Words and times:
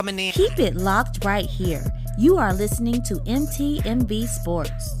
coming 0.00 0.18
in. 0.18 0.32
Keep 0.32 0.58
it 0.58 0.74
locked 0.74 1.24
right 1.24 1.46
here. 1.46 1.84
You 2.18 2.36
are 2.36 2.52
listening 2.52 3.02
to 3.04 3.14
MTMV 3.14 4.26
Sports. 4.26 4.96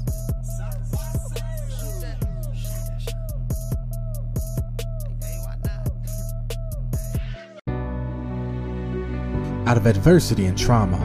Out 9.66 9.76
of 9.76 9.86
adversity 9.86 10.44
and 10.44 10.56
trauma, 10.56 10.98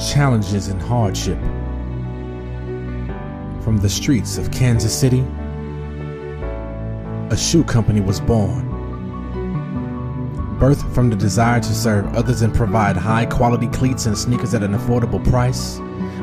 challenges 0.00 0.68
and 0.68 0.80
hardship, 0.82 1.38
from 3.62 3.78
the 3.80 3.88
streets 3.88 4.38
of 4.38 4.50
Kansas 4.50 4.98
City, 4.98 5.24
a 7.30 7.36
shoe 7.36 7.62
company 7.62 8.00
was 8.00 8.20
born. 8.20 8.71
Birthed 10.58 10.92
from 10.94 11.10
the 11.10 11.16
desire 11.16 11.60
to 11.60 11.74
serve 11.74 12.06
others 12.14 12.42
and 12.42 12.54
provide 12.54 12.96
high 12.96 13.26
quality 13.26 13.68
cleats 13.68 14.06
and 14.06 14.16
sneakers 14.16 14.54
at 14.54 14.62
an 14.62 14.74
affordable 14.74 15.22
price, 15.28 15.78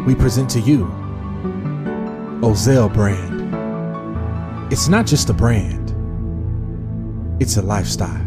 we 0.06 0.16
present 0.16 0.50
to 0.52 0.60
you 0.60 0.86
Ozell 2.42 2.94
brand. 2.94 3.40
It's 4.72 4.88
not 4.88 5.06
just 5.06 5.30
a 5.30 5.34
brand, 5.34 5.96
it's 7.42 7.58
a 7.58 7.62
lifestyle. 7.62 8.26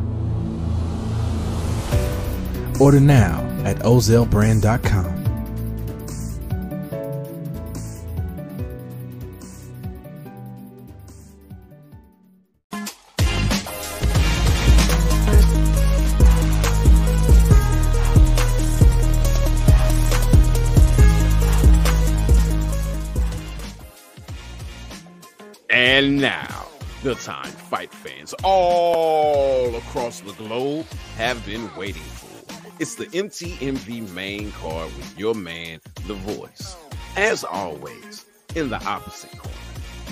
Order 2.80 3.00
now 3.00 3.40
at 3.64 3.78
ozellbrand.com. 3.78 5.11
And 25.84 26.20
now, 26.20 26.66
the 27.02 27.16
time 27.16 27.50
fight 27.50 27.92
fans 27.92 28.36
all 28.44 29.74
across 29.74 30.20
the 30.20 30.32
globe 30.34 30.86
have 31.16 31.44
been 31.44 31.68
waiting 31.74 32.02
for. 32.02 32.54
It's 32.78 32.94
the 32.94 33.06
MTMV 33.06 34.08
main 34.14 34.52
card 34.52 34.86
with 34.96 35.18
your 35.18 35.34
man, 35.34 35.80
The 36.06 36.14
Voice. 36.14 36.76
As 37.16 37.42
always, 37.42 38.24
in 38.54 38.68
the 38.68 38.80
opposite 38.84 39.36
corner, 39.36 39.56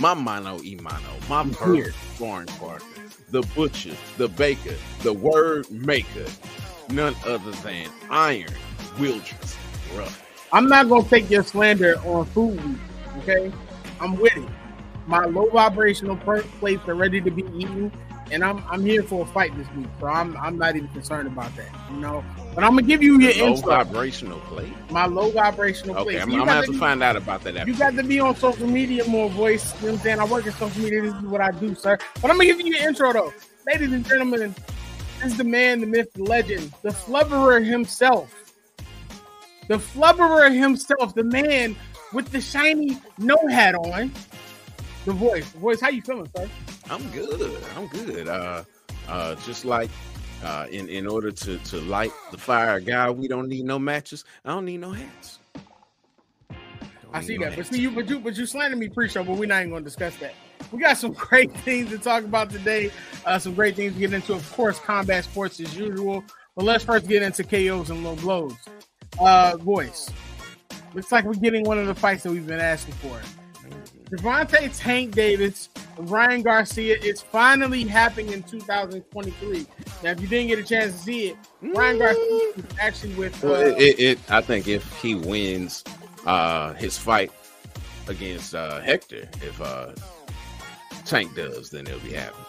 my 0.00 0.12
mano 0.12 0.60
e 0.60 0.74
mano, 0.82 1.06
my 1.28 1.44
bird 1.44 1.94
sparring 2.16 2.48
partner, 2.48 3.04
the 3.30 3.42
butcher, 3.54 3.94
the 4.16 4.26
baker, 4.26 4.74
the 5.04 5.12
word 5.12 5.70
maker, 5.70 6.26
none 6.88 7.14
other 7.24 7.52
than 7.62 7.86
Iron 8.10 8.52
Wildress 8.98 9.56
Ruff. 9.96 10.20
I'm 10.52 10.66
not 10.66 10.88
gonna 10.88 11.08
take 11.08 11.30
your 11.30 11.44
slander 11.44 11.94
on 12.04 12.24
food 12.24 12.56
week, 12.64 12.78
okay? 13.18 13.52
I'm 14.00 14.16
with 14.16 14.36
it. 14.36 14.48
My 15.10 15.24
low 15.24 15.50
vibrational 15.50 16.16
plates 16.60 16.86
are 16.86 16.94
ready 16.94 17.20
to 17.20 17.32
be 17.32 17.42
eaten, 17.52 17.92
and 18.30 18.44
I'm 18.44 18.62
I'm 18.70 18.84
here 18.84 19.02
for 19.02 19.24
a 19.24 19.26
fight 19.26 19.56
this 19.56 19.66
week, 19.72 19.88
so 19.98 20.06
I'm 20.06 20.36
I'm 20.36 20.56
not 20.56 20.76
even 20.76 20.86
concerned 20.90 21.26
about 21.26 21.54
that, 21.56 21.68
you 21.90 21.96
know. 21.96 22.24
But 22.54 22.62
I'm 22.62 22.70
gonna 22.70 22.82
give 22.82 23.02
you 23.02 23.18
your 23.18 23.32
Low 23.34 23.56
intro. 23.56 23.72
vibrational 23.74 24.38
plate. 24.42 24.72
My 24.88 25.06
low 25.06 25.32
vibrational 25.32 25.96
Okay, 25.96 26.04
plates. 26.12 26.22
I'm, 26.22 26.30
You 26.30 26.40
I'm 26.40 26.46
gonna 26.46 26.52
have 26.58 26.66
to 26.66 26.78
find 26.78 27.02
out 27.02 27.16
about 27.16 27.42
that 27.42 27.56
after. 27.56 27.72
You 27.72 27.76
got 27.76 27.96
to 27.96 28.04
be 28.04 28.20
on 28.20 28.36
social 28.36 28.68
media 28.68 29.04
more, 29.06 29.28
voice. 29.30 29.74
You 29.80 29.88
know 29.88 29.92
what 29.94 29.98
I'm 29.98 30.04
saying? 30.04 30.20
I 30.20 30.24
work 30.26 30.46
in 30.46 30.52
social 30.52 30.80
media. 30.80 31.02
This 31.02 31.14
is 31.14 31.22
what 31.22 31.40
I 31.40 31.50
do, 31.50 31.74
sir. 31.74 31.98
But 32.22 32.30
I'm 32.30 32.36
gonna 32.36 32.44
give 32.44 32.60
you 32.60 32.72
your 32.76 32.88
intro 32.88 33.12
though, 33.12 33.32
ladies 33.66 33.92
and 33.92 34.06
gentlemen. 34.06 34.54
This 35.20 35.32
is 35.32 35.36
the 35.38 35.44
man, 35.44 35.80
the 35.80 35.88
myth, 35.88 36.08
the 36.14 36.22
legend, 36.22 36.72
the 36.82 36.90
flubberer 36.90 37.66
himself. 37.66 38.32
The 39.66 39.78
flubberer 39.78 40.56
himself, 40.56 41.16
the 41.16 41.24
man 41.24 41.74
with 42.12 42.30
the 42.30 42.40
shiny 42.40 42.96
no 43.18 43.36
hat 43.48 43.74
on. 43.74 44.12
The 45.10 45.16
voice, 45.16 45.50
the 45.50 45.58
voice. 45.58 45.80
How 45.80 45.88
you 45.88 46.02
feeling, 46.02 46.30
sir? 46.36 46.48
I'm 46.88 47.10
good. 47.10 47.60
I'm 47.76 47.88
good. 47.88 48.28
Uh, 48.28 48.62
uh, 49.08 49.34
just 49.44 49.64
like 49.64 49.90
uh, 50.44 50.68
in 50.70 50.88
in 50.88 51.08
order 51.08 51.32
to 51.32 51.58
to 51.58 51.80
light 51.80 52.12
the 52.30 52.38
fire, 52.38 52.78
guy, 52.78 53.10
we 53.10 53.26
don't 53.26 53.48
need 53.48 53.64
no 53.64 53.76
matches. 53.76 54.24
I 54.44 54.50
don't 54.50 54.66
need 54.66 54.78
no 54.78 54.92
hats. 54.92 55.40
I 57.12 57.22
see 57.22 57.38
no 57.38 57.46
that, 57.48 57.56
but 57.56 57.66
see 57.66 57.80
you, 57.80 57.90
but 57.90 58.08
you, 58.08 58.20
but 58.20 58.36
you 58.36 58.46
slandered 58.46 58.78
me 58.78 58.88
pre-show, 58.88 59.24
but 59.24 59.36
we're 59.36 59.46
not 59.46 59.62
even 59.62 59.70
going 59.70 59.82
to 59.82 59.84
discuss 59.84 60.14
that. 60.18 60.32
We 60.70 60.78
got 60.78 60.96
some 60.96 61.12
great 61.28 61.50
things 61.62 61.90
to 61.90 61.98
talk 61.98 62.22
about 62.22 62.50
today. 62.50 62.92
Uh, 63.26 63.36
some 63.40 63.54
great 63.54 63.74
things 63.74 63.94
to 63.94 63.98
get 63.98 64.12
into, 64.12 64.32
of 64.32 64.52
course, 64.52 64.78
combat 64.78 65.24
sports 65.24 65.58
as 65.58 65.76
usual. 65.76 66.22
But 66.54 66.66
let's 66.66 66.84
first 66.84 67.08
get 67.08 67.24
into 67.24 67.42
KOs 67.42 67.90
and 67.90 68.04
low 68.04 68.14
blows. 68.14 68.54
Uh, 69.18 69.56
voice. 69.56 70.08
Looks 70.94 71.10
like 71.10 71.24
we're 71.24 71.34
getting 71.34 71.64
one 71.64 71.80
of 71.80 71.88
the 71.88 71.96
fights 71.96 72.22
that 72.22 72.30
we've 72.30 72.46
been 72.46 72.60
asking 72.60 72.94
for. 72.94 73.20
Devontae 74.10 74.76
Tank 74.76 75.14
Davis, 75.14 75.68
Ryan 75.98 76.42
Garcia. 76.42 76.96
It's 77.00 77.20
finally 77.20 77.84
happening 77.84 78.32
in 78.32 78.42
2023. 78.42 79.66
Now, 80.02 80.10
if 80.10 80.20
you 80.20 80.26
didn't 80.26 80.48
get 80.48 80.58
a 80.58 80.64
chance 80.64 80.92
to 80.96 80.98
see 80.98 81.28
it, 81.28 81.36
Ryan 81.62 81.98
Garcia 81.98 82.52
is 82.56 82.64
actually 82.80 83.14
with. 83.14 83.44
Uh, 83.44 83.48
Well, 83.48 83.60
it, 83.62 83.78
it, 83.78 84.00
it, 84.00 84.18
I 84.30 84.40
think 84.40 84.66
if 84.66 85.00
he 85.00 85.14
wins 85.14 85.84
uh, 86.26 86.72
his 86.74 86.98
fight 86.98 87.30
against 88.08 88.54
uh, 88.54 88.80
Hector, 88.80 89.28
if 89.42 89.60
uh, 89.60 89.92
Tank 91.04 91.36
does, 91.36 91.70
then 91.70 91.86
it'll 91.86 92.00
be 92.00 92.12
happening. 92.12 92.46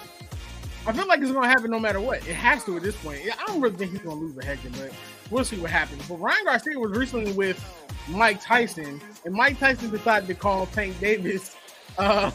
I 0.87 0.93
feel 0.93 1.07
like 1.07 1.21
it's 1.21 1.31
gonna 1.31 1.47
happen 1.47 1.69
no 1.69 1.79
matter 1.79 1.99
what. 2.01 2.17
It 2.27 2.33
has 2.33 2.63
to 2.65 2.75
at 2.75 2.81
this 2.81 2.95
point. 2.95 3.21
I 3.39 3.45
don't 3.45 3.61
really 3.61 3.75
think 3.75 3.91
he's 3.91 4.01
gonna 4.01 4.15
lose 4.19 4.35
to 4.35 4.43
Hector, 4.43 4.69
but 4.71 4.91
we'll 5.29 5.43
see 5.45 5.59
what 5.59 5.69
happens. 5.69 6.01
But 6.07 6.15
Ryan 6.15 6.43
Garcia 6.45 6.79
was 6.79 6.97
recently 6.97 7.33
with 7.33 7.63
Mike 8.09 8.41
Tyson, 8.41 9.01
and 9.25 9.33
Mike 9.33 9.59
Tyson 9.59 9.89
decided 9.89 10.27
to 10.27 10.35
call 10.35 10.65
Tank 10.67 10.99
Davis 10.99 11.55
uh, 11.97 12.31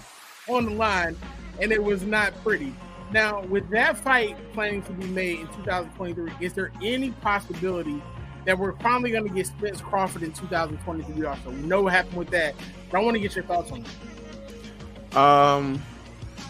on 0.48 0.66
the 0.66 0.72
line, 0.72 1.16
and 1.60 1.72
it 1.72 1.82
was 1.82 2.02
not 2.02 2.32
pretty. 2.42 2.74
Now, 3.12 3.42
with 3.42 3.68
that 3.70 3.96
fight 3.98 4.36
planning 4.52 4.82
to 4.82 4.92
be 4.92 5.06
made 5.06 5.40
in 5.40 5.46
2023, 5.48 6.32
is 6.40 6.52
there 6.54 6.72
any 6.82 7.12
possibility 7.12 8.02
that 8.44 8.58
we're 8.58 8.76
finally 8.78 9.10
going 9.10 9.28
to 9.28 9.34
get 9.34 9.46
Spence 9.46 9.80
Crawford 9.80 10.22
in 10.22 10.32
2023? 10.32 11.24
Also, 11.24 11.50
we 11.50 11.56
know 11.62 11.82
what 11.82 11.92
happened 11.92 12.16
with 12.16 12.30
that, 12.30 12.54
but 12.90 12.98
I 12.98 13.02
want 13.02 13.14
to 13.14 13.20
get 13.20 13.34
your 13.34 13.44
thoughts 13.44 13.70
on 13.70 13.84
that. 13.84 15.16
Um, 15.16 15.82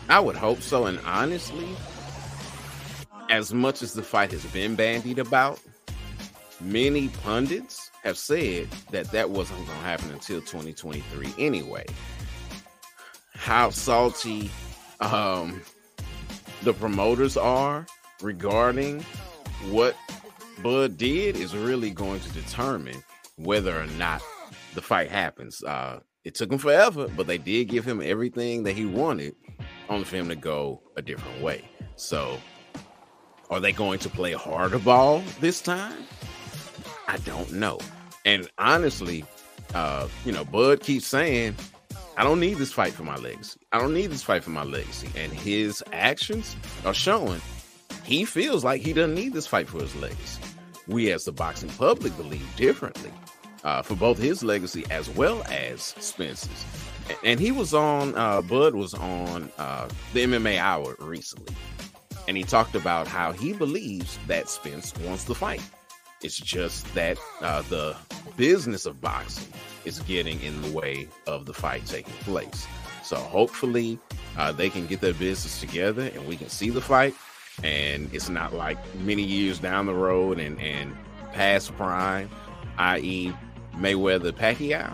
I 0.09 0.19
would 0.21 0.37
hope 0.37 0.61
so. 0.61 0.87
And 0.87 0.99
honestly, 1.05 1.69
as 3.31 3.53
much 3.53 3.83
as 3.83 3.93
the 3.93 4.03
fight 4.03 4.33
has 4.33 4.45
been 4.47 4.75
bandied 4.77 5.19
about, 5.19 5.61
many 6.61 7.09
pundits 7.09 7.86
have 8.07 8.17
said 8.17 8.69
that 8.93 9.11
that 9.11 9.31
wasn't 9.31 9.59
going 9.67 9.79
to 9.79 9.85
happen 9.85 10.11
until 10.13 10.41
2023 10.41 11.35
anyway. 11.39 11.85
How 13.35 13.71
salty 13.71 14.51
um, 15.01 15.61
the 16.63 16.73
promoters 16.73 17.37
are 17.37 17.85
regarding 18.23 19.05
what 19.71 19.97
Bud 20.63 20.97
did 20.97 21.37
is 21.37 21.55
really 21.55 21.91
going 21.91 22.21
to 22.21 22.29
determine 22.31 23.03
whether 23.37 23.79
or 23.79 23.87
not 23.99 24.23
the 24.75 24.81
fight 24.83 25.11
happens. 25.11 25.63
Uh, 25.65 25.99
it 26.25 26.35
took 26.35 26.51
him 26.51 26.59
forever, 26.59 27.09
but 27.09 27.27
they 27.27 27.39
did 27.39 27.69
give 27.69 27.85
him 27.85 28.01
everything 28.01 28.63
that 28.63 28.73
he 28.73 28.87
wanted, 28.87 29.35
only 29.89 30.05
for 30.05 30.17
him 30.17 30.29
to 30.29 30.37
go 30.37 30.81
a 30.97 31.03
different 31.03 31.43
way. 31.43 31.69
So, 31.97 32.39
are 33.51 33.61
they 33.61 33.73
going 33.73 33.99
to 34.01 34.09
play 34.09 34.33
harder 34.33 34.79
ball 34.79 35.23
this 35.41 35.61
time? 35.61 36.07
I 37.09 37.19
don't 37.19 37.53
know. 37.53 37.79
And 38.27 38.51
honestly, 38.59 39.25
uh, 39.75 40.09
you 40.25 40.33
know, 40.33 40.45
Bud 40.45 40.81
keeps 40.81 41.07
saying, 41.07 41.55
I 42.19 42.25
don't 42.25 42.41
need 42.41 42.55
this 42.59 42.73
fight 42.73 42.93
for 42.93 43.05
my 43.05 43.17
legacy. 43.17 43.61
I 43.73 43.79
don't 43.79 43.95
need 43.95 44.09
this 44.09 44.23
fight 44.23 44.43
for 44.43 44.51
my 44.51 44.65
legacy. 44.65 45.09
And 45.17 45.33
his 45.33 45.83
actions 45.93 46.57
are 46.85 46.93
showing 46.93 47.41
he 48.05 48.25
feels 48.25 48.65
like 48.65 48.83
he 48.83 48.93
doesn't 48.93 49.15
need 49.15 49.33
this 49.33 49.47
fight 49.47 49.69
for 49.69 49.81
his 49.81 49.95
legacy. 49.97 50.43
We, 50.89 51.11
as 51.13 51.25
the 51.25 51.33
boxing 51.33 51.69
public, 51.71 52.17
believe 52.17 52.47
differently 52.57 53.13
uh, 53.65 53.83
for 53.83 53.95
both 53.95 54.19
his 54.19 54.43
legacy 54.43 54.85
as 54.91 55.09
well 55.11 55.43
as 55.51 55.83
Spence's. 55.83 56.65
And 57.23 57.39
he 57.39 57.53
was 57.53 57.75
on, 57.75 58.17
uh, 58.17 58.43
Bud 58.43 58.75
was 58.75 58.95
on 58.95 59.51
uh, 59.59 59.89
the 60.13 60.25
MMA 60.25 60.59
Hour 60.59 60.97
recently. 60.99 61.55
And 62.27 62.37
he 62.37 62.43
talked 62.43 62.75
about 62.75 63.07
how 63.07 63.33
he 63.33 63.53
believes 63.53 64.19
that 64.27 64.49
Spence 64.49 64.93
wants 64.99 65.25
the 65.25 65.35
fight. 65.35 65.63
It's 66.23 66.37
just 66.37 66.93
that 66.95 67.19
uh, 67.41 67.63
the 67.63 67.97
business 68.37 68.87
of 68.87 69.01
boxing 69.01 69.53
is 69.85 70.01
getting 70.01 70.41
in 70.41 70.61
the 70.63 70.71
way 70.71 71.09
of 71.27 71.47
the 71.47 71.55
fight 71.55 71.85
taking 71.87 72.15
place. 72.21 72.67
So 73.03 73.17
hopefully 73.17 73.99
uh, 74.37 74.53
they 74.53 74.69
can 74.71 74.87
get 74.87 75.01
their 75.01 75.15
business 75.15 75.61
together 75.61 76.11
and 76.15 76.27
we 76.27 76.37
can 76.37 76.49
see 76.49 76.71
the 76.71 76.81
fight. 76.81 77.15
And 77.63 78.13
it's 78.13 78.29
not 78.29 78.53
like 78.53 78.79
many 78.97 79.23
years 79.23 79.59
down 79.59 79.87
the 79.87 79.95
road 79.95 80.39
and, 80.39 80.61
and 80.61 80.97
past 81.33 81.75
prime, 81.77 82.29
i.e., 82.79 83.33
Mayweather 83.75 84.33
Pacquiao. 84.33 84.93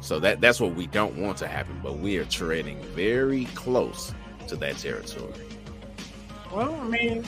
So 0.00 0.20
that 0.20 0.42
that's 0.42 0.60
what 0.60 0.74
we 0.74 0.86
don't 0.86 1.16
want 1.16 1.38
to 1.38 1.48
happen, 1.48 1.80
but 1.82 1.98
we 1.98 2.18
are 2.18 2.26
treading 2.26 2.78
very 2.94 3.46
close 3.54 4.14
to 4.48 4.56
that 4.56 4.76
territory. 4.76 5.32
Well, 6.52 6.74
I 6.74 6.88
mean, 6.88 7.24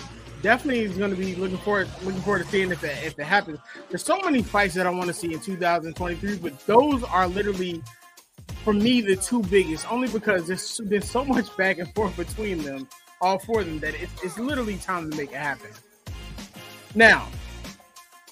definitely 0.47 0.85
is 0.85 0.97
going 0.97 1.11
to 1.11 1.17
be 1.17 1.35
looking 1.35 1.59
forward 1.59 1.89
looking 2.05 2.21
forward 2.21 2.45
to 2.45 2.49
seeing 2.49 2.71
if 2.71 2.85
it, 2.85 2.97
if 3.05 3.19
it 3.19 3.25
happens. 3.25 3.59
There's 3.89 4.05
so 4.05 4.21
many 4.21 4.45
fights 4.45 4.75
that 4.75 4.87
I 4.87 4.91
want 4.91 5.09
to 5.09 5.13
see 5.13 5.35
in 5.35 5.41
2023, 5.41 6.37
but 6.37 6.67
those 6.67 7.03
are 7.03 7.27
literally 7.27 7.83
for 8.63 8.73
me 8.73 9.01
the 9.01 9.17
two 9.17 9.43
biggest. 9.43 9.91
Only 9.91 10.07
because 10.07 10.47
there's 10.47 10.81
been 10.83 11.03
so 11.03 11.25
much 11.25 11.55
back 11.57 11.79
and 11.79 11.93
forth 11.97 12.17
between 12.17 12.59
them, 12.59 12.87
all 13.21 13.41
four 13.41 13.63
of 13.63 13.67
them, 13.67 13.81
that 13.81 13.95
it's, 14.01 14.23
it's 14.23 14.39
literally 14.39 14.77
time 14.77 15.11
to 15.11 15.17
make 15.17 15.33
it 15.33 15.39
happen. 15.39 15.71
Now, 16.95 17.27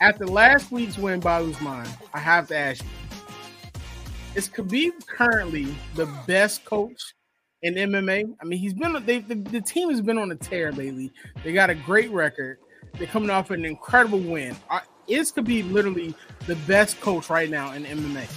after 0.00 0.24
last 0.24 0.70
week's 0.70 0.96
win 0.96 1.18
by 1.18 1.42
Usman, 1.42 1.84
I 2.12 2.20
have 2.20 2.46
to 2.46 2.56
ask 2.56 2.80
you: 2.80 2.90
Is 4.36 4.48
Khabib 4.48 5.04
currently 5.08 5.74
the 5.96 6.06
best 6.28 6.64
coach 6.64 7.13
in 7.64 7.74
MMA. 7.74 8.36
I 8.40 8.44
mean, 8.44 8.58
he's 8.58 8.74
been 8.74 8.92
they, 9.06 9.18
the, 9.20 9.34
the 9.34 9.60
team 9.60 9.90
has 9.90 10.00
been 10.00 10.18
on 10.18 10.30
a 10.30 10.36
tear 10.36 10.70
lately. 10.70 11.10
They 11.42 11.52
got 11.52 11.70
a 11.70 11.74
great 11.74 12.10
record. 12.10 12.58
They're 12.98 13.06
coming 13.08 13.30
off 13.30 13.50
an 13.50 13.64
incredible 13.64 14.20
win. 14.20 14.54
Is 15.08 15.32
Khabib 15.32 15.72
literally 15.72 16.14
the 16.46 16.56
best 16.56 17.00
coach 17.00 17.28
right 17.30 17.50
now 17.50 17.72
in 17.72 17.84
MMA? 17.84 18.28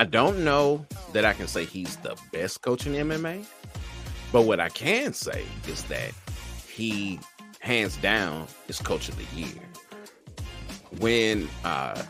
I 0.00 0.04
don't 0.04 0.44
know 0.44 0.86
that 1.12 1.24
I 1.24 1.32
can 1.34 1.48
say 1.48 1.64
he's 1.64 1.96
the 1.96 2.16
best 2.32 2.62
coach 2.62 2.86
in 2.86 2.94
MMA, 2.94 3.44
but 4.32 4.42
what 4.42 4.58
I 4.58 4.68
can 4.70 5.12
say 5.12 5.44
is 5.66 5.82
that 5.84 6.12
he, 6.66 7.20
hands 7.60 7.96
down, 7.98 8.46
is 8.68 8.78
coach 8.78 9.08
of 9.08 9.16
the 9.16 9.36
year. 9.36 9.60
When 10.98 11.48
uh, 11.64 12.02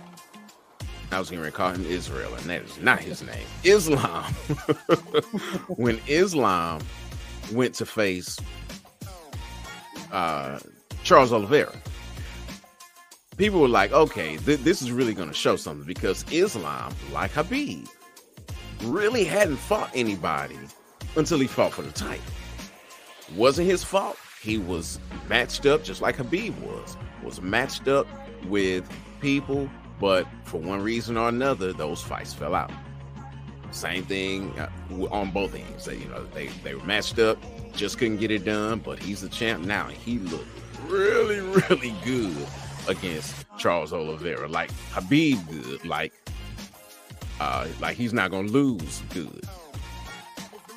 I 1.11 1.19
was 1.19 1.31
going 1.31 1.43
to 1.43 1.51
call 1.51 1.73
him 1.73 1.87
Israel, 1.87 2.35
and 2.35 2.45
that 2.51 2.63
is 2.63 2.79
not 2.81 3.01
his 3.01 3.23
name. 3.23 3.47
Islam. 3.65 4.25
when 5.69 6.01
Islam 6.07 6.83
went 7.53 7.75
to 7.77 7.87
face 7.87 8.39
uh, 10.13 10.59
Charles 11.05 11.33
Oliveira, 11.33 11.73
people 13.39 13.61
were 13.61 13.69
like, 13.69 13.93
okay, 13.93 14.37
th- 14.37 14.61
this 14.61 14.83
is 14.83 14.93
really 14.93 15.15
going 15.15 15.29
to 15.29 15.35
show 15.35 15.57
something 15.57 15.87
because 15.87 16.27
Islam, 16.31 16.95
like 17.13 17.33
Khabib, 17.33 17.89
really 18.83 19.25
hadn't 19.25 19.57
fought 19.57 19.91
anybody 19.95 20.59
until 21.17 21.39
he 21.39 21.47
fought 21.47 21.73
for 21.73 21.83
the 21.83 21.93
title. 21.93 22.23
Wasn't 23.35 23.67
his 23.67 23.83
fault. 23.83 24.19
He 24.43 24.59
was 24.59 25.01
matched 25.29 25.65
up 25.65 25.83
just 25.83 26.03
like 26.03 26.19
Khabib 26.19 26.59
was. 26.61 26.97
Was 27.23 27.41
matched 27.41 27.89
up 27.89 28.07
with 28.47 28.89
people 29.21 29.69
but 30.00 30.27
for 30.45 30.59
one 30.59 30.83
reason 30.83 31.17
or 31.17 31.29
another, 31.29 31.73
those 31.73 32.03
fights 32.03 32.33
fell 32.33 32.55
out. 32.55 32.71
Same 33.71 34.05
thing 34.05 34.59
uh, 34.59 34.69
on 35.11 35.31
both 35.31 35.55
ends. 35.55 35.85
They, 35.85 35.97
you 35.97 36.09
know, 36.09 36.25
they 36.27 36.49
they 36.65 36.75
were 36.75 36.85
matched 36.85 37.19
up, 37.19 37.39
just 37.75 37.99
couldn't 37.99 38.17
get 38.17 38.31
it 38.31 38.45
done. 38.45 38.79
But 38.79 38.99
he's 38.99 39.21
the 39.21 39.29
champ 39.29 39.65
now. 39.65 39.89
and 39.89 39.97
He 39.97 40.19
looked 40.19 40.49
really, 40.87 41.41
really 41.71 41.95
good 42.05 42.37
against 42.89 43.45
Charles 43.59 43.93
Oliveira. 43.93 44.49
Like 44.49 44.71
Khabib 44.93 45.47
good. 45.50 45.85
Like, 45.85 46.12
uh, 47.41 47.67
like 47.81 47.97
he's 47.97 48.12
not 48.15 48.31
gonna 48.31 48.49
lose. 48.49 49.03
Good. 49.12 49.45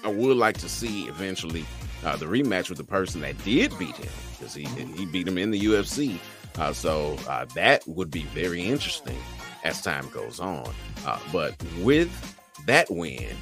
I 0.04 0.10
would 0.10 0.36
like 0.36 0.58
to 0.58 0.68
see 0.68 1.08
eventually 1.08 1.64
uh, 2.04 2.16
the 2.18 2.26
rematch 2.26 2.70
with 2.70 2.78
the 2.78 2.84
person 2.84 3.22
that 3.22 3.42
did 3.46 3.78
beat 3.78 3.96
him 3.96 4.10
because 4.38 4.54
he 4.54 4.66
he 4.66 5.06
beat 5.06 5.28
him 5.28 5.38
in 5.38 5.52
the 5.52 5.60
UFC. 5.60 6.18
Uh, 6.58 6.74
so 6.74 7.18
uh, 7.28 7.46
that 7.56 7.88
would 7.88 8.12
be 8.12 8.24
very 8.24 8.62
interesting 8.64 9.18
as 9.64 9.82
time 9.82 10.08
goes 10.10 10.40
on. 10.40 10.70
Uh, 11.06 11.20
but 11.32 11.56
with 11.80 12.36
that 12.66 12.90
win, 12.90 13.36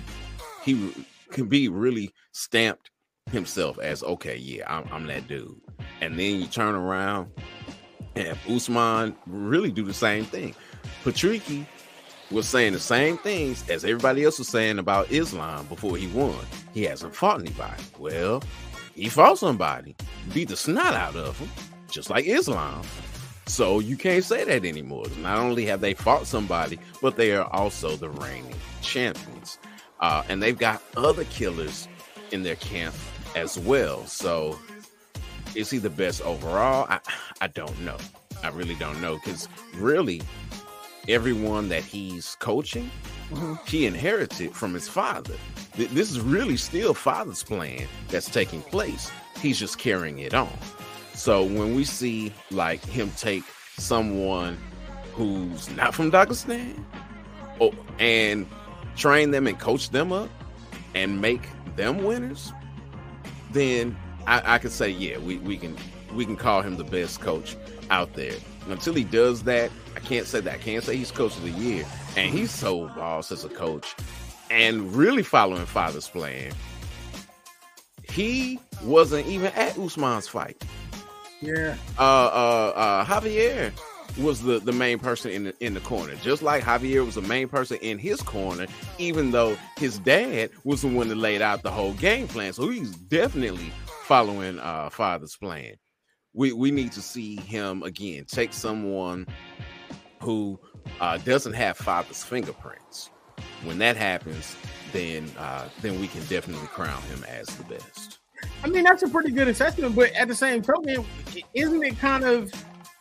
he 0.63 0.91
can 1.31 1.47
be 1.47 1.67
really 1.67 2.13
stamped 2.31 2.91
himself 3.31 3.79
as 3.79 4.03
okay, 4.03 4.37
yeah, 4.37 4.63
I'm, 4.67 4.87
I'm 4.91 5.07
that 5.07 5.27
dude. 5.27 5.59
And 6.01 6.17
then 6.19 6.39
you 6.39 6.47
turn 6.47 6.75
around 6.75 7.31
and 8.15 8.37
Usman 8.49 9.15
really 9.27 9.71
do 9.71 9.83
the 9.83 9.93
same 9.93 10.25
thing. 10.25 10.55
Patricky 11.03 11.65
was 12.31 12.47
saying 12.47 12.73
the 12.73 12.79
same 12.79 13.17
things 13.17 13.67
as 13.69 13.83
everybody 13.83 14.23
else 14.23 14.39
was 14.39 14.47
saying 14.47 14.79
about 14.79 15.11
Islam 15.11 15.65
before 15.67 15.97
he 15.97 16.07
won. 16.07 16.37
He 16.73 16.83
hasn't 16.83 17.15
fought 17.15 17.39
anybody. 17.41 17.81
Well, 17.97 18.43
he 18.93 19.09
fought 19.09 19.39
somebody, 19.39 19.95
beat 20.33 20.49
the 20.49 20.57
snot 20.57 20.93
out 20.93 21.15
of 21.15 21.37
him 21.39 21.49
just 21.91 22.09
like 22.09 22.25
Islam. 22.25 22.83
So 23.47 23.79
you 23.79 23.97
can't 23.97 24.23
say 24.23 24.43
that 24.43 24.63
anymore. 24.63 25.05
Not 25.21 25.39
only 25.39 25.65
have 25.65 25.81
they 25.81 25.95
fought 25.95 26.27
somebody, 26.27 26.79
but 27.01 27.15
they 27.15 27.33
are 27.33 27.49
also 27.51 27.95
the 27.95 28.09
reigning 28.09 28.53
champions. 28.81 29.57
Uh, 29.99 30.23
and 30.29 30.41
they've 30.41 30.57
got 30.57 30.81
other 30.95 31.23
killers 31.25 31.87
in 32.31 32.43
their 32.43 32.55
camp 32.55 32.93
as 33.35 33.57
well. 33.57 34.05
So 34.05 34.57
is 35.55 35.69
he 35.69 35.77
the 35.79 35.89
best 35.89 36.21
overall? 36.21 36.85
I, 36.89 36.99
I 37.41 37.47
don't 37.47 37.79
know. 37.81 37.97
I 38.43 38.49
really 38.49 38.75
don't 38.75 39.01
know 39.01 39.15
because 39.15 39.49
really 39.75 40.21
everyone 41.07 41.69
that 41.69 41.83
he's 41.83 42.35
coaching, 42.35 42.89
mm-hmm. 43.31 43.55
he 43.65 43.85
inherited 43.85 44.53
from 44.53 44.73
his 44.73 44.87
father. 44.87 45.35
This 45.75 46.11
is 46.11 46.19
really 46.19 46.57
still 46.57 46.93
father's 46.93 47.43
plan 47.43 47.87
that's 48.09 48.29
taking 48.29 48.61
place. 48.61 49.11
He's 49.41 49.59
just 49.59 49.77
carrying 49.77 50.19
it 50.19 50.33
on. 50.33 50.51
So 51.19 51.43
when 51.43 51.75
we 51.75 51.83
see 51.83 52.31
like 52.49 52.81
him 52.85 53.11
take 53.17 53.43
someone 53.77 54.57
who's 55.15 55.69
not 55.75 55.93
from 55.93 56.13
Dagestan 56.13 56.81
oh, 57.59 57.73
and 57.99 58.47
train 58.95 59.31
them 59.31 59.45
and 59.45 59.59
coach 59.59 59.89
them 59.89 60.13
up 60.13 60.29
and 60.95 61.19
make 61.19 61.41
them 61.75 62.05
winners, 62.05 62.53
then 63.51 63.97
I, 64.27 64.55
I 64.55 64.57
could 64.59 64.71
say, 64.71 64.87
yeah, 64.91 65.17
we, 65.17 65.39
we 65.39 65.57
can 65.57 65.75
we 66.15 66.23
can 66.23 66.37
call 66.37 66.61
him 66.61 66.77
the 66.77 66.85
best 66.85 67.19
coach 67.19 67.57
out 67.89 68.13
there. 68.13 68.37
Until 68.69 68.93
he 68.93 69.03
does 69.03 69.43
that, 69.43 69.71
I 69.97 69.99
can't 69.99 70.25
say 70.25 70.39
that. 70.39 70.53
I 70.53 70.57
can't 70.57 70.85
say 70.85 70.95
he's 70.95 71.11
coach 71.11 71.35
of 71.35 71.43
the 71.43 71.49
year. 71.49 71.85
And 72.15 72.33
he's 72.33 72.49
so 72.49 72.87
boss 72.95 73.29
as 73.33 73.43
a 73.43 73.49
coach 73.49 73.93
and 74.49 74.95
really 74.95 75.23
following 75.23 75.65
father's 75.65 76.07
plan. 76.07 76.53
He 78.09 78.57
wasn't 78.83 79.27
even 79.27 79.51
at 79.51 79.77
Usman's 79.77 80.29
fight. 80.29 80.63
Yeah. 81.41 81.75
Uh, 81.97 82.01
uh, 82.01 82.73
uh, 82.75 83.05
Javier 83.05 83.71
was 84.17 84.41
the, 84.41 84.59
the 84.59 84.73
main 84.73 84.99
person 84.99 85.31
in 85.31 85.43
the 85.45 85.55
in 85.65 85.73
the 85.73 85.79
corner, 85.81 86.15
just 86.15 86.41
like 86.41 86.63
Javier 86.63 87.05
was 87.05 87.15
the 87.15 87.21
main 87.21 87.47
person 87.47 87.77
in 87.81 87.97
his 87.97 88.21
corner, 88.21 88.67
even 88.97 89.31
though 89.31 89.57
his 89.77 89.99
dad 89.99 90.49
was 90.63 90.81
the 90.81 90.87
one 90.87 91.07
that 91.09 91.15
laid 91.15 91.41
out 91.41 91.63
the 91.63 91.71
whole 91.71 91.93
game 91.93 92.27
plan. 92.27 92.53
So 92.53 92.69
he's 92.69 92.91
definitely 92.91 93.71
following 94.03 94.59
uh 94.59 94.89
father's 94.89 95.35
plan. 95.35 95.75
We 96.33 96.51
we 96.51 96.71
need 96.71 96.91
to 96.93 97.01
see 97.01 97.37
him 97.37 97.83
again 97.83 98.25
take 98.27 98.53
someone 98.53 99.25
who 100.21 100.59
uh, 100.99 101.17
doesn't 101.19 101.53
have 101.53 101.77
father's 101.77 102.23
fingerprints. 102.23 103.09
When 103.63 103.77
that 103.79 103.95
happens, 103.95 104.55
then 104.91 105.31
uh, 105.37 105.69
then 105.81 105.99
we 105.99 106.07
can 106.07 106.25
definitely 106.25 106.67
crown 106.67 107.01
him 107.03 107.23
as 107.27 107.47
the 107.47 107.63
best. 107.63 108.18
I 108.63 108.67
mean, 108.67 108.83
that's 108.83 109.03
a 109.03 109.07
pretty 109.07 109.31
good 109.31 109.47
assessment, 109.47 109.95
but 109.95 110.11
at 110.13 110.27
the 110.27 110.35
same 110.35 110.61
token, 110.61 111.05
isn't 111.53 111.83
it 111.83 111.97
kind 111.99 112.23
of 112.23 112.51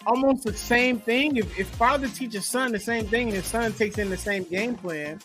almost 0.07 0.45
the 0.45 0.53
same 0.53 1.01
thing? 1.01 1.37
If, 1.37 1.59
if 1.59 1.69
father 1.69 2.09
teaches 2.09 2.47
son 2.47 2.73
the 2.73 2.79
same 2.79 3.07
thing 3.07 3.29
and 3.29 3.37
his 3.37 3.47
son 3.47 3.73
takes 3.73 3.99
in 3.99 4.09
the 4.11 4.17
same 4.17 4.45
game 4.45 4.77
plan, 4.77 5.21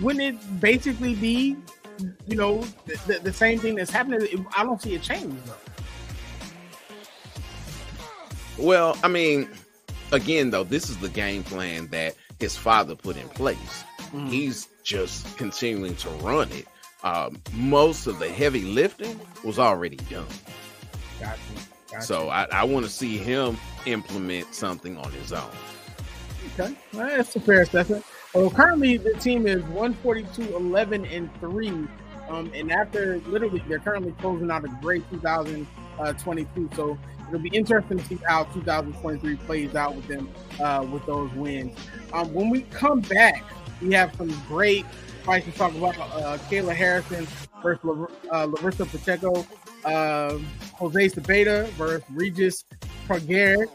wouldn't 0.00 0.22
it 0.22 0.60
basically 0.60 1.14
be, 1.14 1.56
you 2.26 2.36
know, 2.36 2.62
the, 2.86 2.98
the, 3.06 3.18
the 3.20 3.32
same 3.32 3.58
thing 3.58 3.74
that's 3.74 3.90
happening? 3.90 4.46
I 4.56 4.64
don't 4.64 4.80
see 4.80 4.94
a 4.94 4.98
change 4.98 5.34
though. 5.44 5.54
Well, 8.56 8.96
I 9.02 9.08
mean, 9.08 9.48
again, 10.12 10.50
though, 10.50 10.64
this 10.64 10.88
is 10.88 10.96
the 10.98 11.08
game 11.08 11.42
plan 11.42 11.88
that 11.88 12.14
his 12.38 12.56
father 12.56 12.94
put 12.94 13.16
in 13.16 13.28
place. 13.30 13.84
Mm. 14.12 14.28
He's 14.28 14.68
just 14.82 15.36
continuing 15.36 15.96
to 15.96 16.08
run 16.10 16.50
it 16.52 16.66
um, 17.04 17.40
most 17.52 18.06
of 18.06 18.18
the 18.18 18.28
heavy 18.28 18.62
lifting 18.62 19.20
was 19.44 19.58
already 19.58 19.96
done. 19.96 20.26
Gotcha. 21.20 21.38
gotcha. 21.90 22.02
So 22.02 22.30
I, 22.30 22.46
I 22.50 22.64
want 22.64 22.86
to 22.86 22.90
see 22.90 23.18
him 23.18 23.56
implement 23.86 24.54
something 24.54 24.96
on 24.96 25.12
his 25.12 25.32
own. 25.32 25.50
Okay, 26.58 26.74
well, 26.94 27.08
that's 27.08 27.36
a 27.36 27.40
fair 27.40 27.60
assessment. 27.62 28.04
Well, 28.34 28.50
currently 28.50 28.96
the 28.96 29.14
team 29.14 29.46
is 29.46 29.62
142, 29.64 30.56
11, 30.56 31.04
and 31.04 31.30
3. 31.40 31.68
Um, 32.28 32.50
and 32.54 32.72
after 32.72 33.20
literally, 33.26 33.62
they're 33.68 33.78
currently 33.78 34.12
closing 34.12 34.50
out 34.50 34.64
a 34.64 34.68
great 34.80 35.08
2022. 35.10 36.70
So 36.74 36.98
it'll 37.28 37.38
be 37.38 37.50
interesting 37.50 37.98
to 37.98 38.04
see 38.06 38.18
how 38.26 38.44
2023 38.44 39.36
plays 39.36 39.74
out 39.74 39.94
with 39.94 40.08
them 40.08 40.28
uh, 40.58 40.86
with 40.90 41.04
those 41.04 41.30
wins. 41.32 41.78
Um, 42.12 42.32
when 42.32 42.48
we 42.48 42.62
come 42.62 43.00
back, 43.00 43.44
we 43.82 43.92
have 43.92 44.14
some 44.16 44.34
great 44.48 44.86
fights 45.24 45.46
to 45.46 45.52
talk 45.52 45.74
about. 45.74 45.98
Uh, 45.98 46.38
Kayla 46.50 46.74
Harrison 46.74 47.26
versus 47.62 48.08
uh, 48.30 48.44
Larissa 48.44 48.86
Pacheco, 48.86 49.46
uh, 49.84 50.38
Jose 50.74 51.08
Zepeda 51.08 51.66
versus 51.70 52.04
Regis 52.10 52.64
Prograis. 53.08 53.66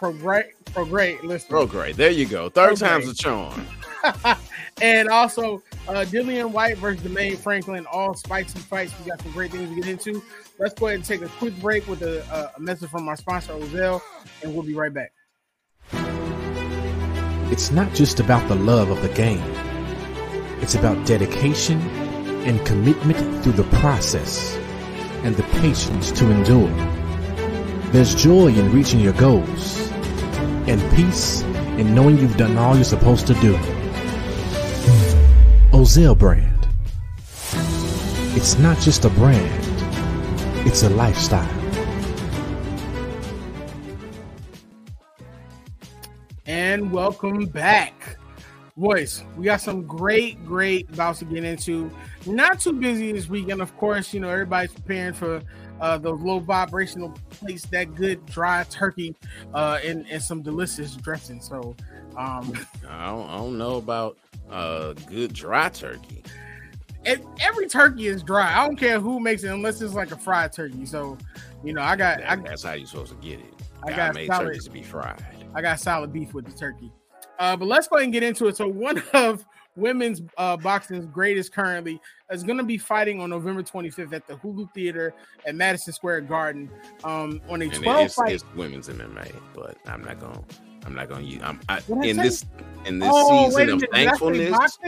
Prograis, 0.00 0.50
Prograis, 0.66 1.22
listen. 1.22 1.50
Prograis, 1.50 1.94
there 1.94 2.10
you 2.10 2.26
go. 2.26 2.48
Third 2.48 2.74
Prograis. 2.74 2.80
time's 2.80 3.08
a 3.08 3.14
charm. 3.14 3.66
and 4.82 5.08
also 5.08 5.62
uh, 5.88 6.04
Dillian 6.04 6.50
Whyte 6.50 6.78
versus 6.78 7.02
Jermaine 7.02 7.36
Franklin, 7.36 7.86
all 7.90 8.14
spicy 8.14 8.58
fights. 8.58 8.92
We 9.00 9.10
got 9.10 9.20
some 9.20 9.32
great 9.32 9.52
things 9.52 9.68
to 9.68 9.74
get 9.74 9.88
into. 9.88 10.22
Let's 10.58 10.74
go 10.74 10.86
ahead 10.86 10.96
and 10.96 11.04
take 11.04 11.22
a 11.22 11.28
quick 11.28 11.58
break 11.60 11.86
with 11.86 12.02
a, 12.02 12.52
a 12.56 12.60
message 12.60 12.90
from 12.90 13.08
our 13.08 13.16
sponsor, 13.16 13.52
Ozell, 13.52 14.00
and 14.42 14.54
we'll 14.54 14.62
be 14.62 14.74
right 14.74 14.92
back. 14.92 15.12
It's 17.52 17.70
not 17.70 17.94
just 17.94 18.20
about 18.20 18.46
the 18.48 18.56
love 18.56 18.90
of 18.90 19.00
the 19.02 19.08
game. 19.10 19.42
It's 20.60 20.74
about 20.74 21.06
dedication 21.06 21.80
and 22.46 22.64
commitment 22.64 23.42
through 23.42 23.52
the 23.52 23.64
process 23.78 24.56
and 25.22 25.36
the 25.36 25.42
patience 25.60 26.10
to 26.12 26.30
endure. 26.30 26.70
There's 27.92 28.14
joy 28.14 28.48
in 28.48 28.72
reaching 28.72 29.00
your 29.00 29.12
goals 29.12 29.90
and 30.66 30.80
peace 30.96 31.42
in 31.78 31.94
knowing 31.94 32.18
you've 32.18 32.36
done 32.36 32.56
all 32.56 32.74
you're 32.74 32.84
supposed 32.84 33.26
to 33.26 33.34
do. 33.34 33.54
Ozell 35.72 36.16
brand. 36.16 36.66
It's 38.34 38.58
not 38.58 38.78
just 38.78 39.04
a 39.04 39.10
brand, 39.10 39.64
it's 40.66 40.82
a 40.82 40.90
lifestyle. 40.90 41.52
And 46.46 46.90
welcome 46.92 47.46
back. 47.46 48.18
Boys, 48.76 49.24
we 49.36 49.44
got 49.46 49.62
some 49.62 49.86
great, 49.86 50.44
great 50.44 50.94
bouts 50.94 51.20
to 51.20 51.24
get 51.24 51.44
into. 51.44 51.90
Not 52.26 52.60
too 52.60 52.74
busy 52.74 53.10
this 53.10 53.26
weekend, 53.26 53.62
of 53.62 53.74
course. 53.78 54.12
You 54.12 54.20
know, 54.20 54.28
everybody's 54.28 54.72
preparing 54.72 55.14
for 55.14 55.40
uh, 55.80 55.96
those 55.96 56.20
low 56.20 56.40
vibrational 56.40 57.14
plates, 57.30 57.64
that 57.66 57.94
good 57.94 58.24
dry 58.26 58.64
turkey, 58.64 59.16
uh, 59.54 59.78
and, 59.82 60.06
and 60.10 60.22
some 60.22 60.42
delicious 60.42 60.94
dressing. 60.96 61.40
So, 61.40 61.74
um, 62.18 62.52
I 62.88 63.06
don't, 63.06 63.30
I 63.30 63.36
don't 63.38 63.56
know 63.56 63.76
about 63.76 64.18
uh, 64.50 64.92
good 64.92 65.32
dry 65.32 65.70
turkey. 65.70 66.22
It, 67.06 67.24
every 67.40 67.68
turkey 67.68 68.08
is 68.08 68.22
dry. 68.22 68.60
I 68.60 68.66
don't 68.66 68.76
care 68.76 69.00
who 69.00 69.20
makes 69.20 69.42
it 69.42 69.48
unless 69.48 69.80
it's 69.80 69.94
like 69.94 70.10
a 70.10 70.18
fried 70.18 70.52
turkey. 70.52 70.84
So, 70.84 71.16
you 71.64 71.72
know, 71.72 71.80
I 71.80 71.96
got. 71.96 72.18
That, 72.18 72.30
I, 72.30 72.36
that's 72.36 72.64
how 72.64 72.74
you're 72.74 72.86
supposed 72.86 73.12
to 73.12 73.26
get 73.26 73.40
it. 73.40 73.54
I 73.84 73.90
God 73.90 73.96
got 73.96 74.14
made 74.14 74.26
solid- 74.26 74.44
turkeys 74.48 74.64
to 74.64 74.70
be 74.70 74.82
fried. 74.82 75.24
I 75.54 75.62
got 75.62 75.80
solid 75.80 76.12
beef 76.12 76.34
with 76.34 76.44
the 76.44 76.52
turkey. 76.52 76.92
Uh, 77.38 77.56
but 77.56 77.66
let's 77.66 77.88
go 77.88 77.96
ahead 77.96 78.04
and 78.04 78.12
get 78.12 78.22
into 78.22 78.46
it. 78.48 78.56
So 78.56 78.68
one 78.68 79.02
of 79.14 79.44
women's 79.76 80.22
uh, 80.38 80.56
boxing's 80.56 81.06
greatest 81.06 81.52
currently 81.52 82.00
is 82.30 82.42
going 82.42 82.58
to 82.58 82.64
be 82.64 82.78
fighting 82.78 83.20
on 83.20 83.30
November 83.30 83.62
25th 83.62 84.12
at 84.12 84.26
the 84.26 84.34
Hulu 84.34 84.72
Theater 84.72 85.14
at 85.46 85.54
Madison 85.54 85.92
Square 85.92 86.22
Garden 86.22 86.70
um, 87.04 87.40
on 87.48 87.62
a 87.62 87.66
And 87.66 87.74
12 87.74 88.04
it's, 88.06 88.14
fight. 88.14 88.32
it's 88.32 88.44
women's 88.54 88.88
MMA, 88.88 89.32
but 89.54 89.76
I'm 89.86 90.02
not 90.02 90.18
gonna. 90.20 90.42
I'm 90.84 90.94
not 90.94 91.08
gonna 91.08 91.24
use. 91.24 91.42
I'm 91.42 91.58
I, 91.68 91.80
in 92.04 92.16
this 92.16 92.44
in 92.84 93.00
this 93.00 93.10
oh, 93.12 93.46
season 93.50 93.62
of 93.62 93.66
minute. 93.66 93.80
Did 93.80 93.90
I 93.92 93.98
say 93.98 94.06
thankfulness. 94.06 94.78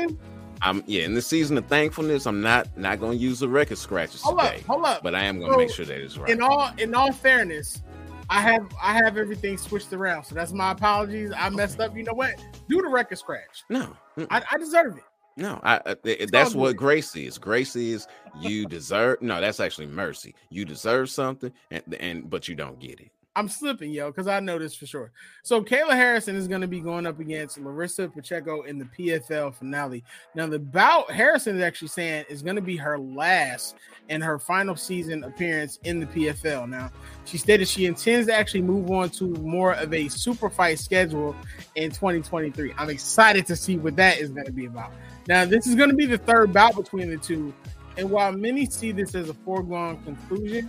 I'm 0.62 0.85
yeah. 0.87 1.02
In 1.02 1.14
the 1.14 1.23
season 1.23 1.59
of 1.59 1.67
thankfulness, 1.67 2.25
I'm 2.26 2.40
not 2.40 2.69
not 2.76 3.00
gonna 3.00 3.14
use 3.14 3.40
the 3.40 3.49
record 3.49 3.78
scratches 3.78 4.23
Hold 4.23 4.38
up, 4.38 4.61
hold 4.61 4.85
up. 4.85 5.02
but 5.02 5.17
I 5.17 5.25
am 5.25 5.40
gonna 5.40 5.55
So, 5.55 5.59
make 5.59 5.71
sure 5.71 5.85
that 5.85 5.99
it's 5.99 6.17
right. 6.17 6.31
In 6.31 6.40
all 6.40 6.71
in 6.78 6.95
all 6.95 7.12
fairness, 7.12 7.83
I 8.30 8.40
have 8.40 8.66
I 8.82 8.92
have 8.94 9.16
everything 9.16 9.56
switched 9.56 9.92
around. 9.92 10.25
So 10.25 10.35
that's 10.35 10.52
my 10.52 10.73
apologies. 10.73 11.32
I 11.37 11.49
messed 11.50 11.80
up. 11.80 11.97
You 11.97 12.04
know 12.04 12.12
what? 12.14 12.35
Do 12.68 12.82
the 12.82 12.88
record 12.88 13.18
scratch. 13.18 13.64
no, 13.68 13.97
I, 14.30 14.42
I 14.50 14.58
deserve 14.58 14.99
it. 14.99 15.04
no. 15.37 15.61
I, 15.62 15.76
uh, 15.76 15.94
I 16.04 16.26
that's 16.30 16.54
what 16.54 16.76
grace 16.76 17.14
is. 17.16 17.38
Grace 17.38 17.75
is 17.76 18.06
you 18.38 18.66
deserve. 18.66 19.23
No, 19.23 19.40
that's 19.40 19.61
actually 19.61 19.87
mercy. 19.87 20.35
You 20.50 20.64
deserve 20.64 21.11
something, 21.11 21.52
and 21.70 21.82
and 22.00 22.28
but 22.28 22.49
you 22.49 22.54
don't 22.54 22.78
get 22.78 23.00
it. 23.00 23.11
I'm 23.38 23.49
slipping, 23.49 23.92
yo, 23.92 24.11
because 24.11 24.26
I 24.26 24.40
know 24.40 24.59
this 24.59 24.75
for 24.75 24.87
sure. 24.87 25.12
So 25.45 25.62
Kayla 25.62 25.92
Harrison 25.92 26.35
is 26.35 26.49
going 26.49 26.61
to 26.61 26.66
be 26.66 26.80
going 26.80 27.07
up 27.07 27.21
against 27.21 27.57
Larissa 27.57 28.09
Pacheco 28.09 28.62
in 28.62 28.78
the 28.78 28.85
PFL 28.87 29.54
finale. 29.54 30.02
Now, 30.35 30.49
the 30.49 30.59
bout 30.59 31.09
Harrison 31.09 31.54
is 31.54 31.62
actually 31.62 31.88
saying 31.88 32.25
is 32.28 32.42
going 32.42 32.57
to 32.57 32.62
be 32.62 32.76
her 32.76 32.99
last 32.99 33.76
and 34.09 34.25
her 34.25 34.40
final 34.40 34.75
season 34.75 35.23
appearance 35.23 35.78
in 35.85 36.00
the 36.00 36.07
PFL. 36.07 36.68
Now, 36.68 36.90
she 37.26 37.38
stated 37.38 37.68
she 37.68 37.87
intends 37.87 38.26
to 38.26 38.35
actually 38.35 38.62
move 38.62 38.90
on 38.90 39.09
to 39.11 39.26
more 39.35 39.75
of 39.75 39.95
a 39.95 40.09
super 40.09 40.50
fight 40.50 40.80
schedule 40.80 41.37
in 41.76 41.92
2023. 41.92 42.75
I'm 42.76 42.90
excited 42.90 43.47
to 43.47 43.54
see 43.54 43.76
what 43.76 43.95
that 43.95 44.18
is 44.18 44.30
going 44.30 44.47
to 44.47 44.52
be 44.52 44.66
about. 44.66 44.90
Now, 45.28 45.45
this 45.45 45.68
is 45.68 45.76
going 45.76 45.90
to 45.90 45.97
be 45.97 46.07
the 46.07 46.18
third 46.18 46.52
bout 46.52 46.75
between 46.75 47.09
the 47.09 47.18
two. 47.18 47.54
And 47.97 48.11
while 48.11 48.33
many 48.33 48.66
see 48.66 48.90
this 48.90 49.14
as 49.14 49.28
a 49.28 49.35
foregone 49.35 50.02
conclusion, 50.02 50.68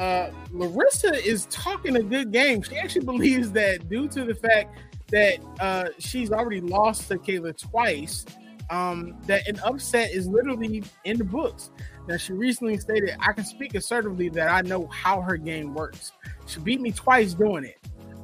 uh, 0.00 0.30
Larissa 0.50 1.14
is 1.14 1.44
talking 1.50 1.96
a 1.96 2.02
good 2.02 2.32
game. 2.32 2.62
She 2.62 2.74
actually 2.76 3.04
believes 3.04 3.52
that 3.52 3.90
due 3.90 4.08
to 4.08 4.24
the 4.24 4.34
fact 4.34 4.78
that 5.08 5.38
uh, 5.60 5.90
she's 5.98 6.32
already 6.32 6.62
lost 6.62 7.08
to 7.08 7.18
Kayla 7.18 7.56
twice, 7.58 8.24
um, 8.70 9.18
that 9.26 9.46
an 9.46 9.58
upset 9.58 10.10
is 10.10 10.26
literally 10.26 10.82
in 11.04 11.18
the 11.18 11.24
books. 11.24 11.70
Now, 12.08 12.16
she 12.16 12.32
recently 12.32 12.78
stated, 12.78 13.14
I 13.20 13.34
can 13.34 13.44
speak 13.44 13.74
assertively 13.74 14.30
that 14.30 14.48
I 14.48 14.62
know 14.62 14.86
how 14.86 15.20
her 15.20 15.36
game 15.36 15.74
works. 15.74 16.12
She 16.46 16.60
beat 16.60 16.80
me 16.80 16.92
twice 16.92 17.34
doing 17.34 17.64
it. 17.64 17.76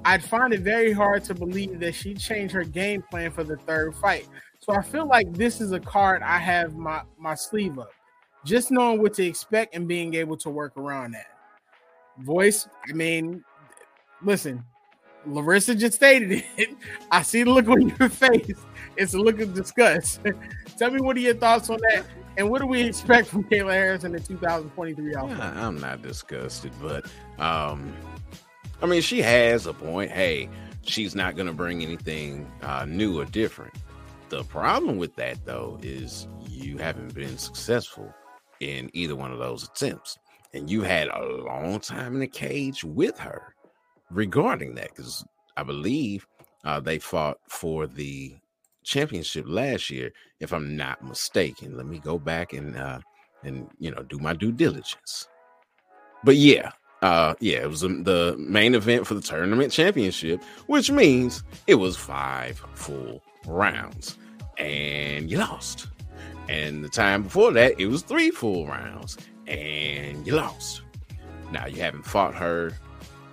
I'd 0.07 0.25
find 0.25 0.55
it 0.55 0.61
very 0.61 0.93
hard 0.93 1.25
to 1.25 1.35
believe 1.35 1.79
that 1.81 1.95
she 1.95 2.15
changed 2.15 2.55
her 2.55 2.65
game 2.65 3.03
plan 3.03 3.33
for 3.33 3.45
the 3.45 3.57
third 3.59 3.95
fight. 3.97 4.27
So 4.61 4.73
I 4.73 4.81
feel 4.81 5.07
like 5.07 5.31
this 5.35 5.61
is 5.61 5.73
a 5.73 5.81
card 5.81 6.23
I 6.23 6.39
have 6.39 6.75
my, 6.75 7.03
my 7.19 7.35
sleeve 7.35 7.79
up. 7.79 7.91
Just 8.47 8.71
knowing 8.71 9.03
what 9.03 9.13
to 9.15 9.27
expect 9.27 9.75
and 9.75 9.87
being 9.87 10.15
able 10.15 10.39
to 10.39 10.49
work 10.49 10.75
around 10.79 11.13
that 11.13 11.36
voice. 12.19 12.69
I 12.89 12.93
mean, 12.93 13.45
listen, 14.23 14.65
Larissa 15.27 15.75
just 15.75 15.97
stated 15.97 16.43
it. 16.57 16.71
I 17.11 17.23
see 17.23 17.43
the 17.43 17.51
look 17.51 17.69
on 17.69 17.89
your 17.89 18.09
face. 18.09 18.57
It's 18.97 19.15
a 19.15 19.19
look 19.19 19.41
of 19.41 19.55
disgust. 19.55 20.21
Tell 20.79 20.91
me 20.91 21.01
what 21.01 21.17
are 21.17 21.21
your 21.21 21.35
thoughts 21.35 21.71
on 21.71 21.79
that, 21.91 22.05
and 22.37 22.51
what 22.51 22.61
do 22.61 22.67
we 22.67 22.83
expect 22.83 23.29
from 23.29 23.45
Kayla 23.45 23.73
Harris 23.73 24.05
in 24.05 24.13
the 24.13 24.21
2023 24.21 25.15
outfit? 25.15 25.39
Yeah, 25.39 25.67
I'm 25.67 25.81
not 25.81 26.03
disgusted, 26.03 26.73
but 26.81 27.07
um, 27.39 27.95
I 28.83 28.87
mean, 28.87 29.03
she 29.03 29.23
has 29.23 29.67
a 29.67 29.73
point. 29.73 30.11
Hey, 30.11 30.49
she's 30.83 31.15
not 31.15 31.37
gonna 31.37 31.53
bring 31.53 31.83
anything 31.83 32.51
uh, 32.63 32.85
new 32.87 33.21
or 33.21 33.25
different. 33.25 33.75
The 34.29 34.43
problem 34.45 34.97
with 34.97 35.15
that, 35.17 35.45
though, 35.45 35.79
is 35.83 36.27
you 36.49 36.79
haven't 36.79 37.15
been 37.15 37.39
successful 37.39 38.13
in 38.61 38.91
either 38.93 39.15
one 39.15 39.33
of 39.33 39.39
those 39.39 39.65
attempts, 39.65 40.19
and 40.57 40.71
you 40.71 40.83
had 40.83 41.09
a 41.09 41.25
long 41.45 41.79
time 41.79 42.15
in 42.15 42.21
the 42.21 42.27
cage 42.27 42.83
with 42.83 43.19
her 43.19 43.55
regarding 44.11 44.75
that, 44.77 44.89
because 44.89 45.25
I 45.57 45.63
believe 45.63 46.27
uh, 46.65 46.81
they 46.81 46.99
fought 46.99 47.39
for 47.49 47.87
the 47.87 48.35
championship 48.83 49.45
last 49.49 49.91
year, 49.91 50.13
if 50.41 50.53
I'm 50.53 50.77
not 50.77 51.05
mistaken. 51.05 51.77
Let 51.77 51.87
me 51.87 51.99
go 51.99 52.19
back 52.19 52.53
and 52.53 52.77
uh, 52.77 53.01
and 53.45 53.69
you 53.79 53.91
know 53.91 54.03
do 54.03 54.19
my 54.19 54.33
due 54.33 54.53
diligence. 54.53 55.29
But 56.25 56.37
yeah, 56.37 56.73
uh, 57.03 57.35
yeah, 57.41 57.59
it 57.59 57.69
was 57.69 57.83
the 57.83 58.35
main 58.39 58.75
event 58.75 59.07
for 59.07 59.15
the 59.15 59.21
tournament 59.21 59.73
championship, 59.73 60.43
which 60.67 60.91
means 60.91 61.45
it 61.67 61.77
was 61.77 61.97
five 61.97 62.63
full 62.75 63.23
rounds, 63.47 64.19
and 64.59 65.31
you 65.31 65.39
lost. 65.39 65.89
And 66.49 66.83
the 66.85 66.89
time 66.89 67.25
before 67.25 67.53
that, 67.53 67.79
it 67.81 67.87
was 67.87 68.03
three 68.03 68.31
full 68.31 68.67
rounds, 68.67 69.19
and 69.47 70.27
you 70.27 70.35
lost. 70.35 70.83
Now 71.53 71.67
you 71.67 71.81
haven't 71.81 72.05
fought 72.05 72.35
her 72.35 72.73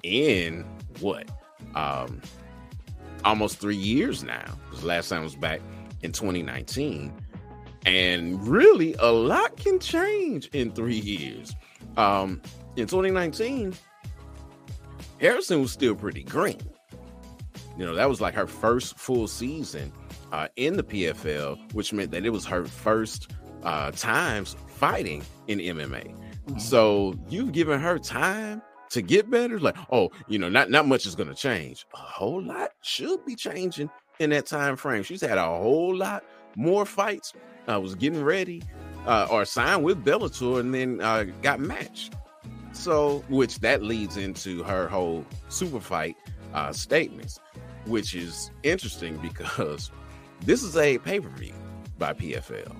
in 0.03 0.65
what, 0.99 1.29
um, 1.75 2.21
almost 3.25 3.59
three 3.59 3.75
years 3.75 4.23
now. 4.23 4.57
Because 4.69 4.83
last 4.83 5.09
time 5.09 5.23
was 5.23 5.35
back 5.35 5.61
in 6.01 6.11
2019, 6.11 7.13
and 7.85 8.47
really 8.47 8.95
a 8.99 9.11
lot 9.11 9.57
can 9.57 9.79
change 9.79 10.47
in 10.53 10.71
three 10.71 10.99
years. 10.99 11.53
Um, 11.97 12.41
in 12.75 12.87
2019, 12.87 13.73
Harrison 15.19 15.61
was 15.61 15.71
still 15.71 15.95
pretty 15.95 16.23
green. 16.23 16.61
You 17.77 17.85
know, 17.85 17.95
that 17.95 18.07
was 18.07 18.21
like 18.21 18.35
her 18.35 18.47
first 18.47 18.97
full 18.97 19.27
season 19.27 19.91
uh, 20.31 20.47
in 20.55 20.77
the 20.77 20.83
PFL, 20.83 21.73
which 21.73 21.93
meant 21.93 22.11
that 22.11 22.25
it 22.25 22.29
was 22.29 22.45
her 22.45 22.65
first 22.65 23.31
uh, 23.63 23.91
times 23.91 24.55
fighting 24.67 25.23
in 25.47 25.59
MMA. 25.59 26.13
So 26.59 27.15
you've 27.29 27.51
given 27.53 27.79
her 27.79 27.97
time 27.97 28.61
to 28.91 29.01
get 29.01 29.29
better. 29.29 29.59
Like, 29.59 29.75
oh, 29.91 30.11
you 30.27 30.37
know, 30.37 30.49
not 30.49 30.69
not 30.69 30.87
much 30.87 31.05
is 31.05 31.15
going 31.15 31.29
to 31.29 31.35
change. 31.35 31.85
A 31.93 31.97
whole 31.97 32.41
lot 32.41 32.71
should 32.81 33.25
be 33.25 33.35
changing 33.35 33.89
in 34.19 34.29
that 34.31 34.45
time 34.45 34.75
frame. 34.75 35.03
She's 35.03 35.21
had 35.21 35.37
a 35.37 35.45
whole 35.45 35.95
lot 35.95 36.23
more 36.55 36.85
fights. 36.85 37.33
Uh, 37.67 37.79
was 37.79 37.95
getting 37.95 38.21
ready 38.21 38.61
uh, 39.07 39.25
or 39.31 39.45
signed 39.45 39.83
with 39.83 40.03
Bellator 40.03 40.59
and 40.59 40.73
then 40.73 40.99
uh, 41.01 41.23
got 41.41 41.59
matched. 41.61 42.13
So, 42.73 43.23
which 43.29 43.59
that 43.59 43.83
leads 43.83 44.17
into 44.17 44.63
her 44.63 44.87
whole 44.87 45.25
super 45.47 45.79
fight 45.79 46.17
uh, 46.53 46.73
statements, 46.73 47.39
which 47.85 48.15
is 48.15 48.51
interesting 48.63 49.17
because 49.17 49.91
this 50.41 50.63
is 50.63 50.75
a 50.75 50.97
pay 50.97 51.19
per 51.19 51.29
view 51.29 51.53
by 51.97 52.13
PFL. 52.13 52.75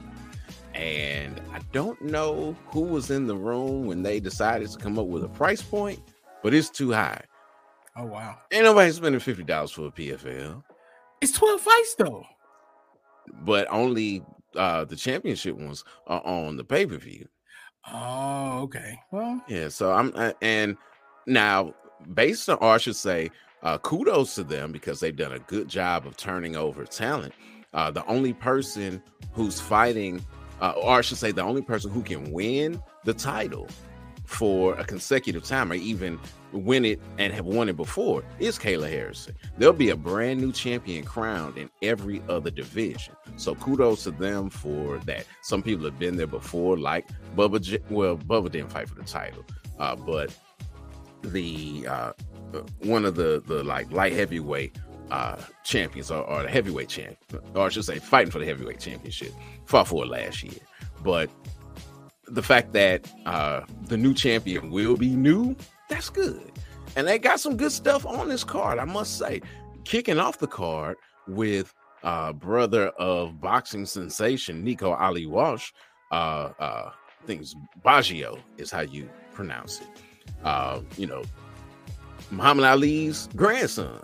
And 0.74 1.40
I 1.54 1.60
don't 1.72 2.02
know 2.02 2.56
who 2.68 2.82
was 2.82 3.12
in 3.12 3.28
the 3.28 3.36
room 3.36 3.86
when 3.86 4.02
they 4.04 4.20
decided 4.20 4.70
to 4.72 4.78
come 4.78 4.98
up 4.98 5.06
with 5.08 5.24
a 5.24 5.30
price 5.30 5.62
point, 5.62 6.00
but 6.42 6.54
it's 6.54 6.70
too 6.70 6.92
high. 6.92 7.22
Oh 7.96 8.06
wow, 8.06 8.38
Ain't 8.52 8.64
nobody 8.64 8.92
spending 8.92 9.22
$50 9.22 9.72
for 9.72 9.86
a 9.88 9.92
PFL. 9.92 10.64
it's 11.22 11.32
12 11.34 11.62
fights 11.62 11.96
though. 11.96 12.26
but 13.44 13.68
only 13.70 14.24
uh 14.56 14.84
the 14.86 14.96
championship 14.96 15.56
ones 15.56 15.84
are 16.08 16.26
on 16.26 16.58
the 16.58 16.64
pay 16.64 16.86
per 16.88 16.98
view. 16.98 17.28
Oh, 17.92 18.62
okay. 18.64 18.98
Well, 19.12 19.44
yeah. 19.48 19.68
So 19.70 19.92
I'm 19.92 20.12
uh, 20.16 20.32
and 20.42 20.78
now 21.28 21.74
based 22.14 22.50
on, 22.50 22.58
or 22.62 22.72
I 22.74 22.78
should 22.78 22.96
say, 22.96 23.30
uh, 23.62 23.78
kudos 23.80 24.36
to 24.36 24.44
them 24.44 24.72
because 24.72 25.00
they've 25.00 25.16
done 25.16 25.34
a 25.34 25.40
good 25.40 25.68
job 25.68 26.08
of 26.08 26.18
turning 26.18 26.56
over 26.56 26.86
talent. 26.86 27.34
Uh, 27.74 27.92
the 27.92 28.06
only 28.08 28.34
person 28.34 29.02
who's 29.34 29.60
fighting, 29.60 30.24
uh, 30.64 30.72
or 30.78 30.98
I 31.00 31.02
should 31.02 31.18
say, 31.18 31.32
the 31.32 31.44
only 31.44 31.62
person 31.62 31.92
who 31.92 32.02
can 32.02 32.32
win 32.32 32.82
the 33.04 33.14
title 33.14 33.68
for 34.26 34.76
a 34.76 34.86
consecutive 34.86 35.44
time 35.44 35.70
or 35.70 35.76
even 35.76 36.18
win 36.54 36.86
it 36.86 37.02
and 37.18 37.34
have 37.34 37.46
won 37.46 37.68
it 37.68 37.76
before 37.76 38.24
is 38.40 38.58
Kayla 38.58 38.90
Harrison. 38.90 39.36
There'll 39.58 39.74
be 39.74 39.90
a 39.90 39.98
brand 39.98 40.40
new 40.40 40.54
champion 40.54 41.04
crowned 41.04 41.58
in 41.58 41.70
every 41.82 42.24
other 42.30 42.50
division. 42.50 43.14
So 43.36 43.56
kudos 43.56 44.04
to 44.04 44.12
them 44.12 44.50
for 44.50 45.00
that. 45.00 45.26
Some 45.42 45.64
people 45.64 45.84
have 45.84 46.00
been 46.00 46.16
there 46.16 46.28
before, 46.28 46.78
like 46.78 47.10
Bubba. 47.36 47.62
J- 47.62 47.80
well, 47.90 48.18
Bubba 48.18 48.50
didn't 48.50 48.72
fight 48.72 48.88
for 48.88 48.96
the 48.96 49.04
title, 49.04 49.44
uh, 49.80 49.98
but 49.98 50.34
the 51.24 51.86
uh, 51.88 52.14
one 52.84 53.04
of 53.04 53.16
the 53.16 53.44
the 53.46 53.66
like 53.66 53.92
light 53.92 54.14
heavyweight 54.14 54.78
uh, 55.12 55.38
champions 55.64 56.12
or, 56.12 56.24
or 56.24 56.44
the 56.44 56.50
heavyweight 56.50 56.90
champ, 56.90 57.18
or 57.54 57.66
I 57.66 57.70
should 57.70 57.86
say, 57.86 58.00
fighting 58.00 58.32
for 58.32 58.40
the 58.40 58.46
heavyweight 58.46 58.80
championship, 58.80 59.34
fought 59.66 59.88
for 59.88 60.04
it 60.04 60.08
last 60.08 60.44
year. 60.44 60.62
But 61.04 61.30
the 62.28 62.44
fact 62.44 62.74
that 62.74 63.12
uh, 63.26 63.62
the 63.88 63.98
new 63.98 64.14
champion 64.14 64.72
will 64.72 64.98
be 64.98 65.10
new, 65.16 65.56
that's 65.90 66.10
good. 66.10 66.52
And 66.96 67.08
they 67.08 67.20
got 67.20 67.40
some 67.40 67.58
good 67.58 67.72
stuff 67.72 68.06
on 68.06 68.30
this 68.30 68.44
card, 68.44 68.80
I 68.80 68.86
must 68.86 69.18
say. 69.18 69.42
Kicking 69.84 70.20
off 70.20 70.40
the 70.40 70.48
card 70.48 70.98
with 71.28 71.74
uh, 72.04 72.34
brother 72.34 72.88
of 73.00 73.40
boxing 73.42 73.86
sensation 73.86 74.64
Nico 74.64 74.94
Ali 74.94 75.26
Walsh. 75.26 75.72
Uh, 76.12 76.52
uh, 76.60 76.92
I 76.92 77.26
think 77.26 77.46
Baggio 77.84 78.40
is 78.58 78.70
how 78.70 78.82
you 78.82 79.10
pronounce 79.34 79.82
it. 79.82 79.88
Uh, 80.44 80.82
you 80.98 81.08
know, 81.08 81.24
Muhammad 82.32 82.66
Ali's 82.66 83.30
grandson. 83.36 84.00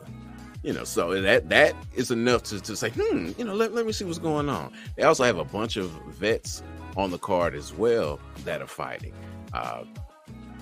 You 0.62 0.74
know, 0.74 0.84
so 0.84 1.22
that 1.22 1.50
that 1.50 1.74
is 1.96 2.12
enough 2.12 2.44
to, 2.44 2.60
to 2.60 2.75
say, 2.75 2.89
hmm, 2.89 3.32
you 3.38 3.46
know, 3.46 3.54
let, 3.54 3.74
let 3.74 3.86
me 3.86 3.94
see 3.94 4.04
what's 4.04 4.20
going 4.20 4.50
on. 4.50 4.74
They 4.98 5.04
also 5.04 5.24
have 5.24 5.38
a 5.38 5.46
bunch 5.46 5.78
of 5.78 5.89
vets 6.10 6.62
on 6.98 7.12
the 7.12 7.18
card 7.18 7.56
as 7.56 7.74
well 7.74 8.20
that 8.44 8.62
are 8.62 8.68
fighting. 8.68 9.13
Uh, 9.54 9.84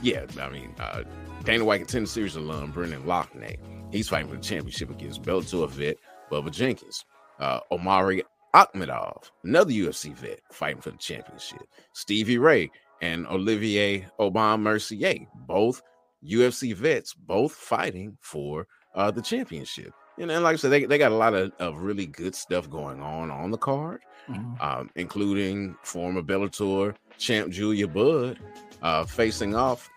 yeah, 0.02 0.26
I 0.40 0.50
mean, 0.50 0.74
uh, 0.80 1.04
Dana 1.44 1.66
White 1.66 1.80
Contender 1.80 2.08
Series 2.08 2.36
alum 2.36 2.72
Brendan 2.72 3.04
Loughnane. 3.04 3.58
He's 3.92 4.08
fighting 4.10 4.30
for 4.30 4.36
the 4.36 4.42
championship 4.42 4.92
against 4.92 5.24
Bellator 5.24 5.70
vet 5.70 5.98
Bubba 6.32 6.52
Jenkins. 6.52 7.06
Uh, 7.40 7.60
Omari 7.72 8.24
Akhmedov, 8.54 9.30
another 9.44 9.72
UFC 9.72 10.14
vet, 10.14 10.40
fighting 10.52 10.82
for 10.82 10.92
the 10.92 10.98
championship. 10.98 11.62
Stevie 11.94 12.38
Ray 12.38 12.72
and 13.02 13.28
Olivier 13.28 14.08
Aubin 14.20 14.62
Mercier, 14.62 15.28
both 15.48 15.82
UFC 16.26 16.74
vets, 16.74 17.14
both 17.14 17.54
fighting 17.54 18.18
for 18.22 18.68
uh, 18.98 19.12
the 19.12 19.22
championship. 19.22 19.94
And, 20.18 20.32
and 20.32 20.44
like 20.44 20.54
I 20.54 20.58
said, 20.58 20.72
they, 20.72 20.86
they 20.86 20.98
got 20.98 21.12
a 21.12 21.16
lot 21.16 21.34
of, 21.34 21.54
of 21.60 21.78
really 21.78 22.08
good 22.08 22.36
stuff 22.36 22.70
going 22.70 23.00
on 23.02 23.32
on 23.32 23.52
the 23.52 23.58
card, 23.58 24.02
mm-hmm. 24.28 24.62
um, 24.62 24.90
including 24.96 25.78
former 25.84 26.22
Bellator 26.22 26.96
champ 27.18 27.52
Julia 27.52 27.88
Budd 27.88 28.40
uh, 28.82 29.06
facing 29.06 29.56
off 29.56 29.90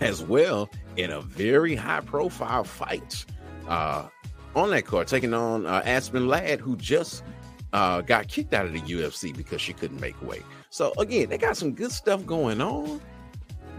as 0.00 0.22
well 0.22 0.68
in 0.96 1.10
a 1.10 1.20
very 1.22 1.74
high 1.74 2.00
profile 2.00 2.64
fight 2.64 3.24
uh, 3.68 4.08
on 4.54 4.70
that 4.70 4.84
card, 4.84 5.08
taking 5.08 5.32
on 5.32 5.66
uh, 5.66 5.82
Aspen 5.84 6.28
Ladd, 6.28 6.60
who 6.60 6.76
just 6.76 7.24
uh, 7.72 8.02
got 8.02 8.28
kicked 8.28 8.52
out 8.52 8.66
of 8.66 8.72
the 8.74 8.80
UFC 8.80 9.34
because 9.34 9.62
she 9.62 9.72
couldn't 9.72 10.00
make 10.00 10.20
weight. 10.20 10.42
So 10.68 10.92
again, 10.98 11.30
they 11.30 11.38
got 11.38 11.56
some 11.56 11.72
good 11.72 11.92
stuff 11.92 12.26
going 12.26 12.60
on, 12.60 13.00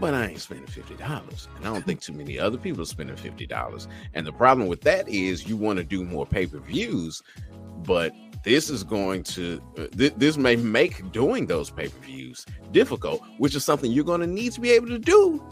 but 0.00 0.14
I 0.14 0.26
ain't 0.26 0.40
spending 0.40 0.66
fifty 0.66 0.94
dollars, 0.94 1.48
and 1.56 1.66
I 1.66 1.72
don't 1.72 1.84
think 1.86 2.00
too 2.00 2.12
many 2.12 2.38
other 2.38 2.58
people 2.58 2.82
are 2.82 2.86
spending 2.86 3.16
fifty 3.16 3.46
dollars. 3.46 3.88
And 4.14 4.26
the 4.26 4.32
problem 4.32 4.68
with 4.68 4.82
that 4.82 5.08
is 5.08 5.48
you 5.48 5.56
want 5.56 5.78
to 5.78 5.84
do 5.84 6.04
more 6.04 6.26
pay 6.26 6.46
per 6.46 6.58
views, 6.58 7.22
but 7.84 8.12
this 8.44 8.68
is 8.68 8.84
going 8.84 9.22
to 9.22 9.60
uh, 9.78 9.86
th- 9.96 10.14
this 10.16 10.36
may 10.36 10.56
make 10.56 11.10
doing 11.12 11.46
those 11.46 11.70
pay 11.70 11.88
per 11.88 11.98
views 12.00 12.44
difficult, 12.72 13.22
which 13.38 13.54
is 13.54 13.64
something 13.64 13.90
you're 13.90 14.04
going 14.04 14.20
to 14.20 14.26
need 14.26 14.52
to 14.52 14.60
be 14.60 14.70
able 14.70 14.88
to 14.88 14.98
do 14.98 15.42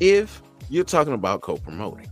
if 0.00 0.42
you're 0.68 0.84
talking 0.84 1.12
about 1.12 1.40
co 1.40 1.56
promoting. 1.56 2.10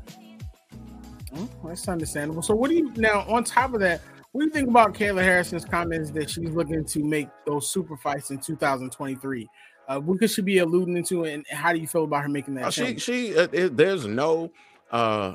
Well, 1.33 1.49
that's 1.65 1.87
understandable. 1.89 2.43
So, 2.43 2.55
what 2.55 2.71
do 2.71 2.77
you 2.77 2.93
now 2.97 3.21
on 3.29 3.45
top 3.45 3.75
of 3.75 3.81
that? 3.81 4.01
What 4.33 4.43
do 4.43 4.47
you 4.47 4.53
think 4.53 4.69
about 4.69 4.95
Kayla 4.95 5.23
Harrison's 5.23 5.65
comments 5.65 6.13
that 6.13 6.31
she's 6.31 6.51
looking 6.51 6.85
to 6.85 7.03
make 7.03 7.29
those 7.47 7.69
super 7.71 7.97
fights 7.97 8.31
in 8.31 8.39
2023? 8.39 9.49
Uh, 9.91 9.99
what 9.99 10.21
could 10.21 10.31
she 10.31 10.41
be 10.41 10.59
alluding 10.59 11.03
to, 11.03 11.25
and 11.25 11.45
how 11.51 11.73
do 11.73 11.81
you 11.81 11.87
feel 11.87 12.05
about 12.05 12.23
her 12.23 12.29
making 12.29 12.55
that? 12.55 12.67
Uh, 12.67 12.71
she, 12.71 12.97
she, 12.97 13.37
uh, 13.37 13.49
it, 13.51 13.77
there's 13.77 14.07
no, 14.07 14.49
uh, 14.93 15.35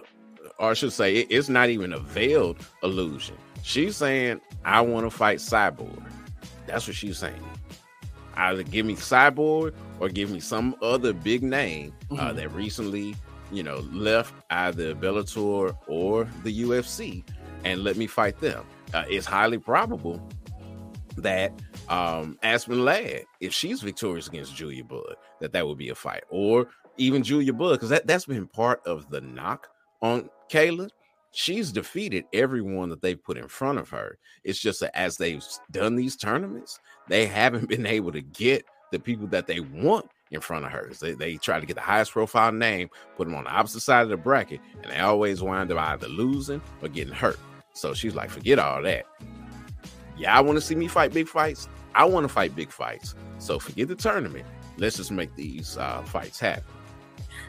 or 0.58 0.72
I 0.72 0.74
should 0.74 0.94
say, 0.94 1.18
it, 1.18 1.28
it's 1.30 1.50
not 1.50 1.68
even 1.68 1.92
a 1.92 2.00
veiled 2.00 2.66
illusion. 2.82 3.36
She's 3.64 3.98
saying, 3.98 4.40
"I 4.64 4.80
want 4.80 5.06
to 5.06 5.10
fight 5.10 5.40
Cyborg." 5.40 6.02
That's 6.68 6.88
what 6.88 6.96
she's 6.96 7.18
saying. 7.18 7.44
Either 8.38 8.64
give 8.64 8.86
me 8.86 8.96
Cyborg 8.96 9.74
or 10.00 10.08
give 10.08 10.32
me 10.32 10.40
some 10.40 10.74
other 10.82 11.12
big 11.12 11.44
name 11.44 11.94
uh, 12.12 12.16
mm-hmm. 12.16 12.38
that 12.38 12.52
recently, 12.54 13.14
you 13.52 13.62
know, 13.62 13.80
left 13.92 14.34
either 14.52 14.96
Bellator 14.96 15.76
or 15.88 16.30
the 16.44 16.62
UFC, 16.62 17.26
and 17.66 17.84
let 17.84 17.98
me 17.98 18.08
fight 18.08 18.40
them. 18.40 18.64
Uh, 18.94 19.04
it's 19.10 19.26
highly 19.26 19.58
probable 19.58 20.26
that 21.18 21.52
um, 21.90 22.38
Aspen 22.44 22.84
Ladd, 22.84 23.26
if 23.40 23.54
she's 23.54 23.82
victorious 23.82 24.28
against 24.28 24.56
Julia 24.56 24.84
Budd, 24.84 25.16
that 25.40 25.52
that 25.54 25.66
would 25.68 25.78
be 25.78 25.90
a 25.90 25.96
fight, 25.96 26.24
or 26.30 26.68
even 26.98 27.24
Julia 27.24 27.54
Budd, 27.54 27.74
because 27.74 27.90
that 27.90 28.08
that's 28.08 28.26
been 28.26 28.48
part 28.48 28.82
of 28.86 29.10
the 29.10 29.22
knock 29.22 29.68
on 30.02 30.30
Kayla. 30.50 30.90
She's 31.32 31.72
defeated 31.72 32.26
everyone 32.32 32.90
that 32.90 33.02
they've 33.02 33.22
put 33.22 33.38
in 33.38 33.50
front 33.50 33.78
of 33.78 33.90
her. 33.90 34.18
It's 34.46 34.60
just 34.60 34.80
that 34.80 34.98
as 34.98 35.18
they've 35.18 35.44
done 35.72 35.96
these 35.96 36.16
tournaments, 36.16 36.80
they 37.10 37.26
haven't 37.26 37.68
been 37.70 37.86
able 37.86 38.12
to 38.14 38.22
get 38.22 38.66
the 38.92 39.00
people 39.00 39.28
that 39.28 39.48
they 39.48 39.60
want 39.60 40.10
in 40.32 40.40
front 40.40 40.66
of 40.66 40.72
her. 40.72 40.92
They, 41.00 41.14
they 41.14 41.36
try 41.36 41.60
to 41.60 41.66
get 41.66 41.76
the 41.76 41.82
highest 41.82 42.12
profile 42.12 42.52
name, 42.52 42.90
put 43.18 43.26
them 43.26 43.36
on 43.36 43.44
the 43.44 43.50
opposite 43.50 43.82
side 43.82 44.04
of 44.04 44.10
the 44.10 44.18
bracket, 44.18 44.62
and 44.82 44.92
they 44.92 45.00
always 45.00 45.42
wind 45.42 45.72
up 45.72 45.78
either 45.78 46.08
losing 46.08 46.62
or 46.82 46.88
getting 46.88 47.14
hurt. 47.14 47.40
So 47.74 47.94
she's 47.94 48.16
like, 48.16 48.30
forget 48.30 48.58
all 48.58 48.82
that. 48.84 49.06
Yeah, 50.18 50.38
I 50.38 50.42
want 50.42 50.58
to 50.58 50.62
see 50.62 50.76
me 50.76 50.88
fight 50.88 51.14
big 51.14 51.28
fights. 51.28 51.68
I 51.94 52.06
want 52.06 52.24
to 52.26 52.30
fight 52.30 52.56
big 52.56 52.72
fights. 52.72 53.16
So 53.40 53.60
forget 53.60 53.88
the 53.88 53.96
tournament. 53.96 54.46
Let's 54.78 54.98
just 54.98 55.12
make 55.12 55.34
these 55.36 55.78
uh, 55.78 56.02
fights 56.04 56.40
happen. 56.40 56.64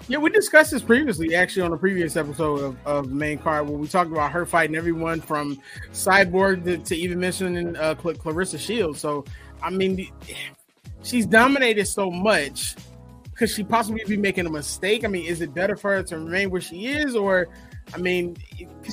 Yeah, 0.09 0.18
we 0.18 0.31
discussed 0.31 0.70
this 0.70 0.83
previously, 0.83 1.35
actually, 1.35 1.62
on 1.62 1.72
a 1.72 1.76
previous 1.76 2.16
episode 2.16 2.61
of, 2.61 2.76
of 2.87 3.11
main 3.11 3.38
card 3.38 3.68
where 3.68 3.76
we 3.76 3.88
talked 3.88 4.11
about 4.12 4.31
her 4.31 4.46
fighting 4.46 4.76
everyone 4.76 5.20
from 5.20 5.61
Cyborg 5.92 6.64
to, 6.64 6.79
to 6.79 6.96
even 6.96 7.18
mentioning 7.18 7.76
uh, 7.76 7.96
Cl- 8.00 8.14
Claressa 8.14 8.59
Shields. 8.59 9.00
So, 9.00 9.24
I 9.62 9.70
mean, 9.70 10.09
she's 11.02 11.26
dominated 11.26 11.87
so 11.87 12.11
much. 12.11 12.76
Could 13.35 13.50
she 13.50 13.64
possibly 13.64 14.05
be 14.07 14.16
making 14.16 14.46
a 14.46 14.50
mistake? 14.50 15.05
I 15.05 15.09
mean, 15.09 15.26
is 15.26 15.40
it 15.40 15.52
better 15.52 15.76
for 15.76 15.96
her 15.96 16.02
to 16.05 16.18
remain 16.18 16.50
where 16.50 16.61
she 16.61 16.87
is, 16.87 17.16
or 17.16 17.48
I 17.94 17.99
mean, 17.99 18.37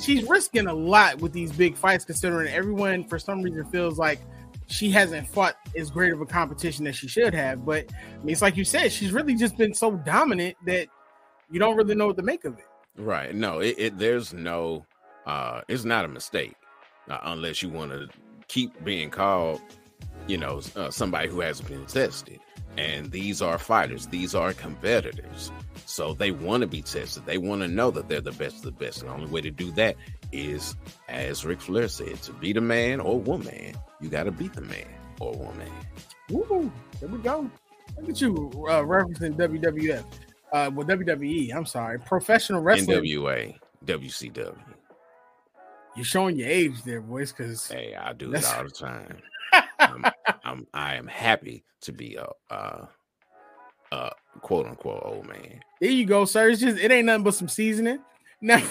she's 0.02 0.28
risking 0.28 0.66
a 0.66 0.74
lot 0.74 1.20
with 1.20 1.32
these 1.32 1.52
big 1.52 1.76
fights, 1.76 2.04
considering 2.04 2.52
everyone 2.52 3.04
for 3.04 3.18
some 3.18 3.42
reason 3.42 3.64
feels 3.66 3.98
like 3.98 4.20
she 4.66 4.90
hasn't 4.90 5.28
fought 5.28 5.56
as 5.76 5.90
great 5.90 6.12
of 6.12 6.20
a 6.20 6.26
competition 6.26 6.86
as 6.86 6.96
she 6.96 7.08
should 7.08 7.34
have. 7.34 7.64
But 7.64 7.86
I 7.92 8.18
mean, 8.18 8.32
it's 8.32 8.42
like 8.42 8.56
you 8.56 8.64
said, 8.64 8.92
she's 8.92 9.12
really 9.12 9.34
just 9.34 9.56
been 9.56 9.74
so 9.74 9.92
dominant 9.92 10.56
that 10.66 10.88
you 11.50 11.58
don't 11.58 11.76
really 11.76 11.94
know 11.94 12.06
what 12.06 12.16
to 12.16 12.22
make 12.22 12.44
of 12.44 12.58
it. 12.58 12.64
Right. 12.96 13.34
No, 13.34 13.60
it, 13.60 13.74
it 13.78 13.98
there's 13.98 14.32
no 14.32 14.86
uh 15.26 15.62
it's 15.68 15.84
not 15.84 16.04
a 16.04 16.08
mistake 16.08 16.54
uh, 17.08 17.18
unless 17.24 17.62
you 17.62 17.68
want 17.68 17.90
to 17.90 18.08
keep 18.48 18.84
being 18.84 19.10
called, 19.10 19.60
you 20.26 20.38
know, 20.38 20.60
uh, 20.76 20.90
somebody 20.90 21.28
who 21.28 21.40
hasn't 21.40 21.68
been 21.68 21.86
tested. 21.86 22.40
And 22.76 23.10
these 23.10 23.40
are 23.42 23.58
fighters, 23.58 24.06
these 24.06 24.34
are 24.34 24.52
competitors. 24.52 25.52
So 25.86 26.14
they 26.14 26.30
want 26.30 26.62
to 26.62 26.66
be 26.66 26.82
tested. 26.82 27.26
They 27.26 27.38
want 27.38 27.62
to 27.62 27.68
know 27.68 27.90
that 27.90 28.08
they're 28.08 28.20
the 28.20 28.32
best 28.32 28.56
of 28.56 28.62
the 28.62 28.72
best. 28.72 29.00
And 29.00 29.10
the 29.10 29.14
only 29.14 29.30
way 29.30 29.40
to 29.40 29.50
do 29.50 29.70
that 29.72 29.96
is, 30.32 30.76
as 31.08 31.44
Ric 31.44 31.60
Flair 31.60 31.88
said, 31.88 32.22
to 32.22 32.32
beat 32.32 32.56
a 32.56 32.60
man 32.60 33.00
or 33.00 33.20
woman, 33.20 33.74
you 34.00 34.08
got 34.08 34.24
to 34.24 34.32
beat 34.32 34.54
the 34.54 34.62
man 34.62 34.86
or 35.20 35.32
woman. 35.32 35.70
Woo! 36.30 36.70
There 37.00 37.08
we 37.08 37.18
go. 37.18 37.50
Look 38.00 38.10
at 38.10 38.20
you 38.20 38.50
uh, 38.68 38.82
referencing 38.82 39.36
WWF. 39.36 40.04
Uh, 40.52 40.70
well, 40.72 40.86
WWE. 40.86 41.54
I'm 41.54 41.66
sorry, 41.66 41.98
professional 41.98 42.62
wrestling. 42.62 42.98
NWA, 42.98 43.58
WCW. 43.84 44.56
You're 45.96 46.04
showing 46.04 46.36
your 46.36 46.48
age 46.48 46.82
there, 46.82 47.00
boys. 47.00 47.32
Because 47.32 47.68
hey, 47.68 47.94
I 47.94 48.12
do 48.12 48.32
it 48.32 48.44
all 48.44 48.64
the 48.64 48.70
time. 48.70 49.18
I'm, 49.78 50.04
I'm, 50.44 50.66
I 50.72 50.94
am 50.94 51.06
happy 51.06 51.64
to 51.82 51.92
be 51.92 52.16
a, 52.16 52.26
uh, 52.52 52.86
uh, 53.92 54.10
quote 54.40 54.66
unquote 54.66 55.02
old 55.04 55.26
man. 55.26 55.60
There 55.80 55.90
you 55.90 56.06
go, 56.06 56.24
sir. 56.24 56.50
It's 56.50 56.60
just 56.60 56.78
it 56.78 56.90
ain't 56.90 57.06
nothing 57.06 57.24
but 57.24 57.34
some 57.34 57.48
seasoning. 57.48 58.00
Now, 58.40 58.62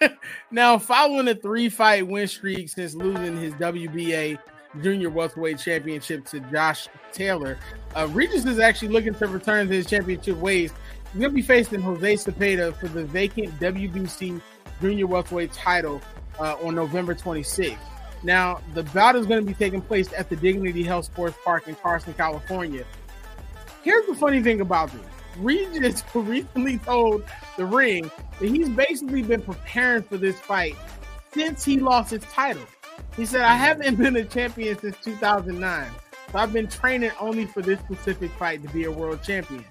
now 0.50 0.78
following 0.78 1.28
a 1.28 1.34
three 1.34 1.68
fight 1.68 2.06
win 2.06 2.26
streak 2.28 2.68
since 2.68 2.94
losing 2.94 3.36
his 3.36 3.54
WBA 3.54 4.38
Junior 4.82 5.10
Welterweight 5.10 5.58
Championship 5.58 6.24
to 6.26 6.40
Josh 6.40 6.88
Taylor. 7.12 7.58
Uh, 7.96 8.08
Regis 8.12 8.44
is 8.44 8.58
actually 8.58 8.88
looking 8.88 9.14
to 9.14 9.26
return 9.26 9.68
to 9.68 9.74
his 9.74 9.86
championship 9.86 10.36
ways. 10.36 10.72
To 11.18 11.30
be 11.30 11.42
facing 11.42 11.80
Jose 11.80 12.14
Zepeda 12.14 12.76
for 12.78 12.88
the 12.88 13.04
vacant 13.04 13.58
WBC 13.58 14.40
Junior 14.80 15.06
Welterweight 15.06 15.52
title 15.52 16.02
uh, 16.38 16.56
on 16.62 16.74
November 16.74 17.14
26th. 17.14 17.78
Now, 18.22 18.60
the 18.74 18.82
bout 18.82 19.16
is 19.16 19.26
going 19.26 19.40
to 19.40 19.46
be 19.46 19.54
taking 19.54 19.80
place 19.80 20.12
at 20.12 20.28
the 20.28 20.36
Dignity 20.36 20.82
Health 20.82 21.06
Sports 21.06 21.36
Park 21.44 21.68
in 21.68 21.76
Carson, 21.76 22.14
California. 22.14 22.84
Here's 23.82 24.06
the 24.06 24.14
funny 24.14 24.42
thing 24.42 24.60
about 24.60 24.92
this. 24.92 25.02
Regis 25.38 26.02
recently 26.14 26.78
told 26.78 27.24
the 27.56 27.64
ring 27.64 28.10
that 28.40 28.48
he's 28.48 28.68
basically 28.68 29.22
been 29.22 29.42
preparing 29.42 30.02
for 30.02 30.16
this 30.16 30.38
fight 30.40 30.76
since 31.32 31.64
he 31.64 31.78
lost 31.78 32.10
his 32.10 32.22
title. 32.24 32.64
He 33.16 33.24
said, 33.24 33.42
I 33.42 33.54
haven't 33.54 33.96
been 33.96 34.16
a 34.16 34.24
champion 34.24 34.78
since 34.78 34.96
2009. 35.02 35.90
So 36.32 36.38
I've 36.38 36.52
been 36.52 36.66
training 36.66 37.12
only 37.20 37.46
for 37.46 37.62
this 37.62 37.78
specific 37.80 38.30
fight 38.32 38.62
to 38.66 38.68
be 38.72 38.84
a 38.84 38.90
world 38.90 39.22
champion. 39.22 39.64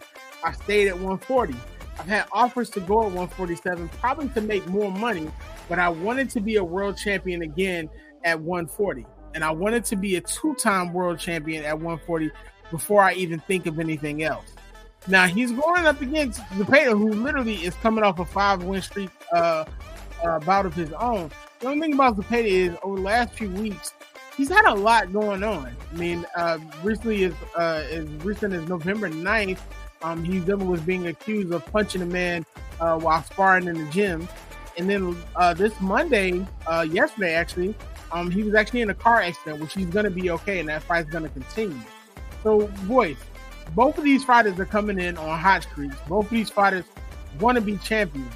I 0.43 0.53
stayed 0.53 0.87
at 0.87 0.95
140. 0.95 1.55
I've 1.99 2.07
had 2.07 2.25
offers 2.31 2.69
to 2.71 2.79
go 2.79 2.99
at 2.99 3.11
147, 3.11 3.89
probably 3.89 4.29
to 4.29 4.41
make 4.41 4.65
more 4.67 4.91
money, 4.91 5.29
but 5.67 5.79
I 5.79 5.89
wanted 5.89 6.29
to 6.31 6.39
be 6.39 6.55
a 6.55 6.63
world 6.63 6.97
champion 6.97 7.41
again 7.41 7.89
at 8.23 8.39
140. 8.39 9.05
And 9.33 9.43
I 9.43 9.51
wanted 9.51 9.83
to 9.85 9.95
be 9.95 10.15
a 10.15 10.21
two 10.21 10.55
time 10.55 10.93
world 10.93 11.19
champion 11.19 11.63
at 11.63 11.75
140 11.75 12.31
before 12.71 13.01
I 13.01 13.13
even 13.13 13.39
think 13.41 13.65
of 13.65 13.79
anything 13.79 14.23
else. 14.23 14.45
Now 15.07 15.25
he's 15.25 15.51
going 15.51 15.85
up 15.85 16.01
against 16.01 16.41
Zepeda, 16.51 16.91
who 16.91 17.13
literally 17.13 17.55
is 17.55 17.73
coming 17.75 18.03
off 18.03 18.19
a 18.19 18.25
five 18.25 18.63
win 18.63 18.81
streak 18.81 19.09
uh, 19.31 19.65
uh, 20.23 20.39
bout 20.39 20.65
of 20.65 20.73
his 20.73 20.91
own. 20.93 21.31
The 21.59 21.67
only 21.67 21.81
thing 21.81 21.93
about 21.93 22.17
Zepeda 22.17 22.45
is 22.45 22.77
over 22.83 22.97
the 22.97 23.03
last 23.03 23.33
few 23.33 23.49
weeks, 23.49 23.93
he's 24.35 24.49
had 24.49 24.65
a 24.65 24.73
lot 24.73 25.11
going 25.11 25.43
on. 25.43 25.75
I 25.91 25.95
mean, 25.95 26.25
uh, 26.35 26.59
recently 26.83 27.23
is 27.23 27.33
uh, 27.55 27.85
as 27.89 28.07
recent 28.23 28.53
as 28.53 28.67
November 28.67 29.09
9th, 29.09 29.59
um, 30.03 30.23
he 30.23 30.39
was 30.39 30.81
being 30.81 31.07
accused 31.07 31.51
of 31.51 31.65
punching 31.67 32.01
a 32.01 32.05
man 32.05 32.45
uh, 32.79 32.99
while 32.99 33.23
sparring 33.23 33.67
in 33.67 33.83
the 33.83 33.91
gym. 33.91 34.27
And 34.77 34.87
then 34.87 35.17
uh, 35.35 35.55
this 35.55 35.79
Monday, 35.81 36.45
uh, 36.67 36.85
yesterday 36.89 37.33
actually, 37.33 37.73
um, 38.11 38.29
he 38.29 38.43
was 38.43 38.53
actually 38.53 38.81
in 38.81 38.89
a 38.89 38.93
car 38.93 39.21
accident, 39.21 39.59
which 39.59 39.73
he's 39.73 39.87
going 39.87 40.05
to 40.05 40.11
be 40.11 40.29
okay, 40.29 40.59
and 40.59 40.69
that 40.69 40.83
fight's 40.83 41.09
going 41.09 41.23
to 41.23 41.29
continue. 41.29 41.79
So, 42.47 42.65
boys, 42.83 43.17
both 43.75 43.97
of 43.97 44.05
these 44.05 44.23
fighters 44.23 44.57
are 44.57 44.65
coming 44.65 45.01
in 45.01 45.17
on 45.17 45.37
hot 45.37 45.63
streaks. 45.63 45.97
Both 46.07 46.27
of 46.27 46.31
these 46.31 46.49
fighters 46.49 46.85
want 47.41 47.57
to 47.57 47.61
be 47.61 47.75
champions. 47.75 48.31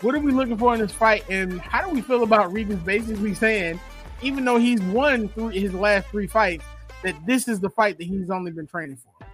What 0.00 0.14
are 0.14 0.20
we 0.20 0.30
looking 0.30 0.56
for 0.56 0.72
in 0.74 0.80
this 0.80 0.92
fight, 0.92 1.24
and 1.28 1.60
how 1.60 1.84
do 1.84 1.92
we 1.92 2.02
feel 2.02 2.22
about 2.22 2.52
Regis 2.52 2.78
basically 2.78 3.34
saying, 3.34 3.80
even 4.22 4.44
though 4.44 4.58
he's 4.58 4.80
won 4.80 5.28
through 5.30 5.48
his 5.48 5.74
last 5.74 6.06
three 6.06 6.28
fights, 6.28 6.64
that 7.02 7.16
this 7.26 7.48
is 7.48 7.58
the 7.58 7.68
fight 7.68 7.98
that 7.98 8.04
he's 8.04 8.30
only 8.30 8.52
been 8.52 8.68
training 8.68 8.96
for? 8.96 9.26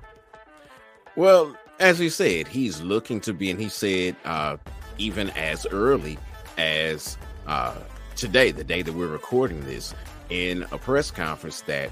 Well, 1.14 1.54
as 1.78 1.98
he 1.98 2.08
said, 2.08 2.48
he's 2.48 2.80
looking 2.80 3.20
to 3.20 3.34
be, 3.34 3.50
and 3.50 3.60
he 3.60 3.68
said 3.68 4.16
uh, 4.24 4.56
even 4.96 5.28
as 5.30 5.66
early 5.66 6.18
as 6.56 7.18
uh, 7.46 7.76
today, 8.16 8.52
the 8.52 8.64
day 8.64 8.80
that 8.80 8.94
we're 8.94 9.06
recording 9.08 9.60
this, 9.66 9.92
in 10.30 10.62
a 10.72 10.78
press 10.78 11.10
conference, 11.10 11.60
that 11.66 11.90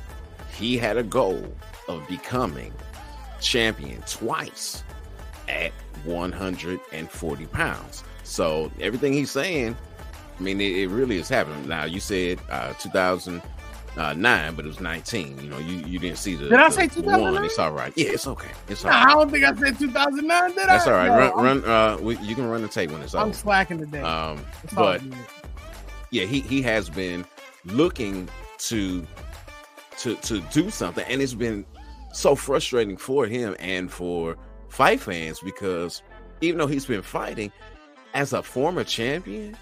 he 0.57 0.79
had 0.79 0.97
a 0.97 1.03
goal 1.03 1.55
of 1.97 2.07
becoming 2.09 2.73
champion 3.41 4.03
twice 4.07 4.83
at 5.49 5.73
140 6.05 7.47
pounds. 7.47 8.05
So 8.25 8.71
everything 8.81 9.13
he's 9.13 9.31
saying, 9.31 9.77
I 10.39 10.43
mean, 10.43 10.61
it, 10.61 10.77
it 10.77 10.89
really 10.89 11.17
is 11.19 11.29
happening. 11.29 11.67
Now 11.69 11.85
you 11.85 12.01
said 12.01 12.39
uh, 12.51 12.73
2009, 12.75 14.55
but 14.55 14.65
it 14.65 14.69
was 14.69 14.81
19. 14.81 15.41
You 15.43 15.51
know, 15.51 15.59
you, 15.59 15.79
you 15.87 15.99
didn't 15.99 16.19
see 16.19 16.35
the. 16.37 16.45
Did 16.45 16.53
I 16.55 16.69
the 16.69 16.75
say 16.75 16.87
2009? 16.89 17.45
It's 17.45 17.59
all 17.59 17.73
right. 17.73 17.93
Yeah, 17.97 18.11
it's 18.11 18.27
okay. 18.27 18.49
It's 18.69 18.85
all 18.85 18.91
Nah, 18.91 19.03
right. 19.03 19.09
I 19.09 19.15
don't 19.15 19.31
think 19.31 19.45
I 19.45 19.55
said 19.57 19.79
2009, 19.79 20.49
did 20.55 20.57
That's 20.69 20.87
I? 20.87 20.93
all 20.93 20.97
right. 20.99 21.09
No, 21.09 21.17
run, 21.19 21.33
I'm, 21.59 21.63
run. 21.63 21.65
Uh, 21.65 21.99
we, 22.03 22.17
you 22.19 22.35
can 22.35 22.49
run 22.49 22.63
the 22.63 22.69
tape 22.69 22.91
when 22.91 23.03
it's 23.03 23.15
I'm 23.15 23.33
slacking 23.33 23.79
today. 23.79 24.01
Um, 24.03 24.45
It's 24.65 24.73
but 24.75 25.03
yeah, 26.11 26.25
he 26.25 26.41
he 26.41 26.63
has 26.63 26.89
been 26.89 27.27
looking 27.65 28.29
to 28.59 29.07
to 29.99 30.15
to 30.17 30.41
do 30.53 30.71
something, 30.71 31.05
and 31.09 31.21
it's 31.21 31.35
been 31.35 31.65
so 32.13 32.35
frustrating 32.35 32.97
for 32.97 33.27
him 33.27 33.57
and 33.59 33.91
for 33.91 34.37
fight 34.69 35.01
fans 35.01 35.41
because 35.41 36.03
even 36.41 36.59
though 36.59 36.67
he's 36.67 36.87
been 36.87 37.03
fighting 37.03 37.53
as 38.15 38.33
a 38.33 38.43
former 38.43 38.85
champion, 38.85 39.57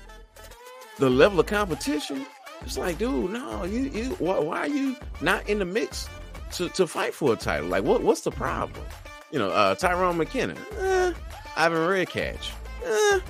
the 0.99 1.11
level 1.11 1.41
of 1.41 1.47
competition 1.47 2.27
it's 2.63 2.79
like, 2.79 2.99
dude, 2.99 3.31
no, 3.31 3.65
you 3.65 3.83
you 3.83 4.05
why, 4.19 4.39
why 4.39 4.59
are 4.61 4.69
you 4.69 4.97
not 5.21 5.49
in 5.49 5.59
the 5.59 5.65
mix 5.65 6.09
to 6.53 6.69
to 6.71 6.87
fight 6.87 7.15
for 7.15 7.33
a 7.33 7.37
title? 7.37 7.69
Like, 7.69 7.85
what 7.85 8.03
what's 8.03 8.23
the 8.23 8.31
problem? 8.31 8.85
You 9.31 9.39
know, 9.39 9.51
uh, 9.51 9.75
Tyrone 9.75 10.17
McKenna, 10.17 10.57
eh, 10.79 11.13
Ivan 11.57 11.79
Redkach, 11.79 12.51
eh, 12.85 13.21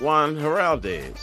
Juan 0.00 0.36
Heraldez, 0.36 1.16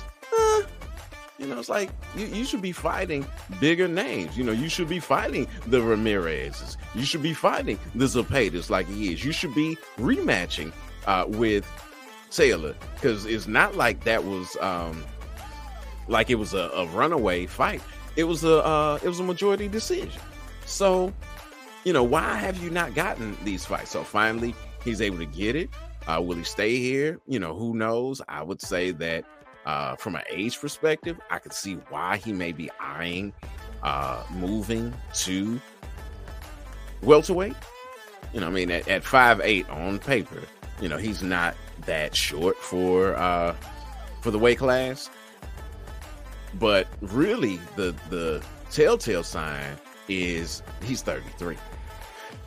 you 1.38 1.48
know, 1.48 1.60
it's 1.60 1.70
like 1.70 1.90
you, 2.16 2.28
you 2.28 2.46
should 2.46 2.62
be 2.62 2.72
fighting 2.72 3.26
bigger 3.60 3.88
names. 3.88 4.38
You 4.38 4.44
know, 4.44 4.52
you 4.52 4.70
should 4.70 4.88
be 4.88 5.00
fighting 5.00 5.48
the 5.68 5.82
Ramirez's. 5.82 6.78
You 6.94 7.04
should 7.04 7.24
be 7.24 7.34
fighting 7.34 7.78
the 7.94 8.06
Zepedas 8.06 8.70
like 8.70 8.88
he 8.88 9.14
is. 9.14 9.24
You 9.24 9.32
should 9.32 9.54
be 9.54 9.78
rematching 9.98 10.72
uh, 11.08 11.26
with 11.28 11.70
Taylor 12.32 12.76
because 12.96 13.26
it's 13.26 13.48
not 13.48 13.76
like 13.76 14.04
that 14.06 14.24
was 14.24 14.56
um, 14.62 15.04
like 16.08 16.30
it 16.30 16.36
was 16.36 16.54
a, 16.54 16.70
a 16.74 16.86
runaway 16.88 17.46
fight. 17.46 17.82
It 18.16 18.26
was 18.26 18.44
a 18.44 18.64
uh, 18.66 19.00
it 19.04 19.08
was 19.08 19.20
a 19.20 19.24
majority 19.24 19.68
decision. 19.68 20.22
So, 20.66 21.14
you 21.84 21.94
know, 21.94 22.04
why 22.04 22.36
have 22.36 22.62
you 22.64 22.70
not 22.70 22.96
gotten 22.96 23.38
these 23.44 23.66
fights? 23.66 23.92
So 23.92 24.04
finally, 24.04 24.56
he's 24.84 25.02
able 25.02 25.18
to 25.18 25.26
get 25.26 25.56
it. 25.56 25.70
Uh, 26.08 26.22
will 26.22 26.36
he 26.36 26.44
stay 26.44 26.78
here? 26.78 27.20
You 27.28 27.40
know, 27.40 27.56
who 27.56 27.76
knows? 27.76 28.22
I 28.28 28.42
would 28.42 28.62
say 28.62 28.92
that 28.92 29.26
uh, 29.66 29.96
from 29.96 30.16
an 30.16 30.24
age 30.30 30.60
perspective, 30.60 31.20
I 31.30 31.40
could 31.40 31.54
see 31.54 31.76
why 31.90 32.18
he 32.18 32.34
may 32.34 32.52
be 32.52 32.70
eyeing 32.80 33.34
uh, 33.84 34.24
moving 34.32 34.94
to 35.16 35.60
welterweight. 37.02 37.56
You 38.34 38.42
know, 38.42 38.48
I 38.48 38.52
mean, 38.52 38.72
at, 38.72 38.88
at 38.88 39.04
five 39.04 39.40
eight 39.44 39.70
on 39.70 40.00
paper, 40.00 40.42
you 40.82 40.90
know, 40.90 40.98
he's 40.98 41.24
not 41.24 41.56
that 41.86 42.16
short 42.16 42.58
for 42.58 43.16
uh, 43.16 43.56
for 44.22 44.32
the 44.32 44.40
weight 44.40 44.58
class. 44.58 45.10
But 46.60 46.88
really, 47.02 47.60
the 47.76 47.96
the 48.10 48.44
telltale 48.72 49.24
sign 49.24 49.78
is 50.08 50.62
he's 50.84 51.02
33, 51.02 51.58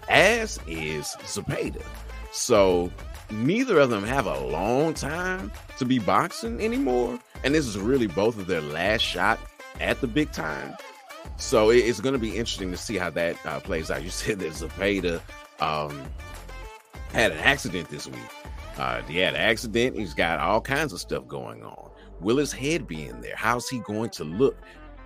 as 0.08 0.58
is 0.66 1.16
Zepeda. 1.22 1.84
So 2.32 2.90
neither 3.30 3.78
of 3.78 3.90
them 3.90 4.04
have 4.04 4.26
a 4.26 4.40
long 4.40 4.94
time 4.94 5.52
to 5.78 5.84
be 5.84 5.98
boxing 5.98 6.60
anymore, 6.60 7.18
and 7.44 7.54
this 7.54 7.66
is 7.66 7.78
really 7.78 8.06
both 8.06 8.38
of 8.38 8.46
their 8.46 8.60
last 8.60 9.02
shot 9.02 9.38
at 9.80 10.00
the 10.00 10.06
big 10.06 10.32
time. 10.32 10.74
So 11.36 11.70
it's 11.70 12.00
going 12.00 12.14
to 12.14 12.18
be 12.18 12.30
interesting 12.30 12.70
to 12.72 12.76
see 12.76 12.96
how 12.96 13.10
that 13.10 13.36
uh, 13.46 13.60
plays 13.60 13.90
out. 13.90 14.02
You 14.02 14.10
said 14.10 14.40
that 14.40 14.52
Zepeda 14.52 15.20
um, 15.60 16.02
had 17.12 17.32
an 17.32 17.38
accident 17.38 17.88
this 17.88 18.06
week. 18.06 18.20
Uh, 18.76 19.02
he 19.02 19.18
had 19.18 19.34
an 19.34 19.40
accident. 19.40 19.96
He's 19.96 20.14
got 20.14 20.38
all 20.38 20.60
kinds 20.60 20.92
of 20.92 21.00
stuff 21.00 21.26
going 21.26 21.64
on. 21.64 21.90
Will 22.20 22.36
his 22.36 22.52
head 22.52 22.86
be 22.86 23.06
in 23.06 23.20
there? 23.20 23.34
How's 23.36 23.68
he 23.68 23.78
going 23.80 24.10
to 24.10 24.24
look? 24.24 24.56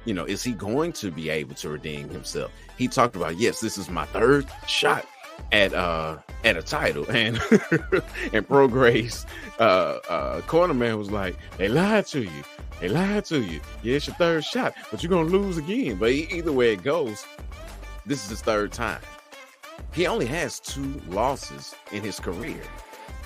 You 0.04 0.14
know, 0.14 0.24
is 0.24 0.42
he 0.42 0.52
going 0.52 0.92
to 0.94 1.10
be 1.10 1.30
able 1.30 1.54
to 1.56 1.68
redeem 1.68 2.08
himself? 2.08 2.50
He 2.76 2.88
talked 2.88 3.16
about, 3.16 3.36
yes, 3.38 3.60
this 3.60 3.78
is 3.78 3.88
my 3.88 4.04
third 4.06 4.46
shot 4.66 5.06
at 5.50 5.72
uh 5.72 6.18
at 6.44 6.56
a 6.56 6.62
title, 6.62 7.04
and 7.10 7.36
and 8.32 8.46
Prograis 8.48 9.24
uh 9.58 9.98
uh 10.08 10.40
cornerman 10.42 10.98
was 10.98 11.10
like, 11.10 11.36
they 11.58 11.68
lied 11.68 12.06
to 12.08 12.20
you. 12.22 12.42
They 12.80 12.88
lied 12.88 13.24
to 13.26 13.40
you. 13.40 13.60
Yeah, 13.82 13.96
it's 13.96 14.06
your 14.08 14.16
third 14.16 14.44
shot, 14.44 14.74
but 14.90 15.02
you're 15.02 15.10
gonna 15.10 15.28
lose 15.28 15.56
again. 15.58 15.96
But 15.96 16.10
either 16.10 16.52
way 16.52 16.72
it 16.72 16.82
goes, 16.82 17.24
this 18.06 18.24
is 18.24 18.30
his 18.30 18.42
third 18.42 18.72
time. 18.72 19.00
He 19.92 20.06
only 20.06 20.26
has 20.26 20.58
two 20.58 21.00
losses 21.08 21.74
in 21.92 22.02
his 22.02 22.18
career. 22.18 22.62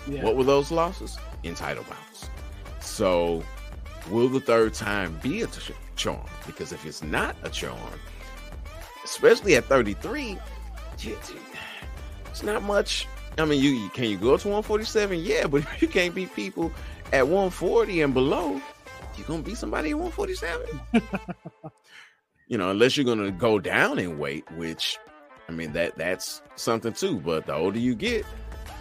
Yeah. 0.09 0.23
What 0.25 0.37
were 0.37 0.45
those 0.45 0.71
losses? 0.71 1.17
In 1.43 1.55
title 1.55 1.85
bouts. 1.85 2.29
So, 2.81 3.43
will 4.11 4.29
the 4.29 4.41
third 4.41 4.75
time 4.75 5.19
be 5.23 5.43
a 5.43 5.47
ch- 5.47 5.73
charm? 5.97 6.27
Because 6.47 6.73
if 6.73 6.85
it's 6.85 7.03
not 7.03 7.37
a 7.43 7.49
charm, 7.49 7.79
especially 9.05 9.57
at 9.57 9.65
33, 9.67 10.23
you- 10.31 10.39
you- 10.99 11.19
it's 12.37 12.42
not 12.42 12.62
much. 12.62 13.09
I 13.38 13.46
mean, 13.46 13.62
you, 13.62 13.70
you 13.70 13.88
can 13.88 14.05
you 14.05 14.18
go 14.18 14.37
to 14.37 14.49
147? 14.49 15.20
Yeah, 15.20 15.46
but 15.46 15.62
if 15.75 15.81
you 15.81 15.88
can't 15.88 16.14
beat 16.14 16.35
people 16.35 16.70
at 17.11 17.27
140 17.27 18.03
and 18.03 18.12
below, 18.12 18.61
you're 19.16 19.27
gonna 19.27 19.42
beat 19.42 19.57
somebody 19.57 19.90
at 19.90 19.99
147. 19.99 20.81
you 22.49 22.59
know, 22.59 22.70
unless 22.70 22.94
you're 22.94 23.07
gonna 23.07 23.31
go 23.31 23.59
down 23.59 23.99
in 23.99 24.18
weight, 24.18 24.44
which 24.53 24.99
I 25.49 25.53
mean 25.53 25.72
that 25.72 25.96
that's 25.96 26.42
something 26.57 26.92
too. 26.92 27.20
But 27.20 27.46
the 27.46 27.55
older 27.55 27.79
you 27.79 27.94
get, 27.94 28.27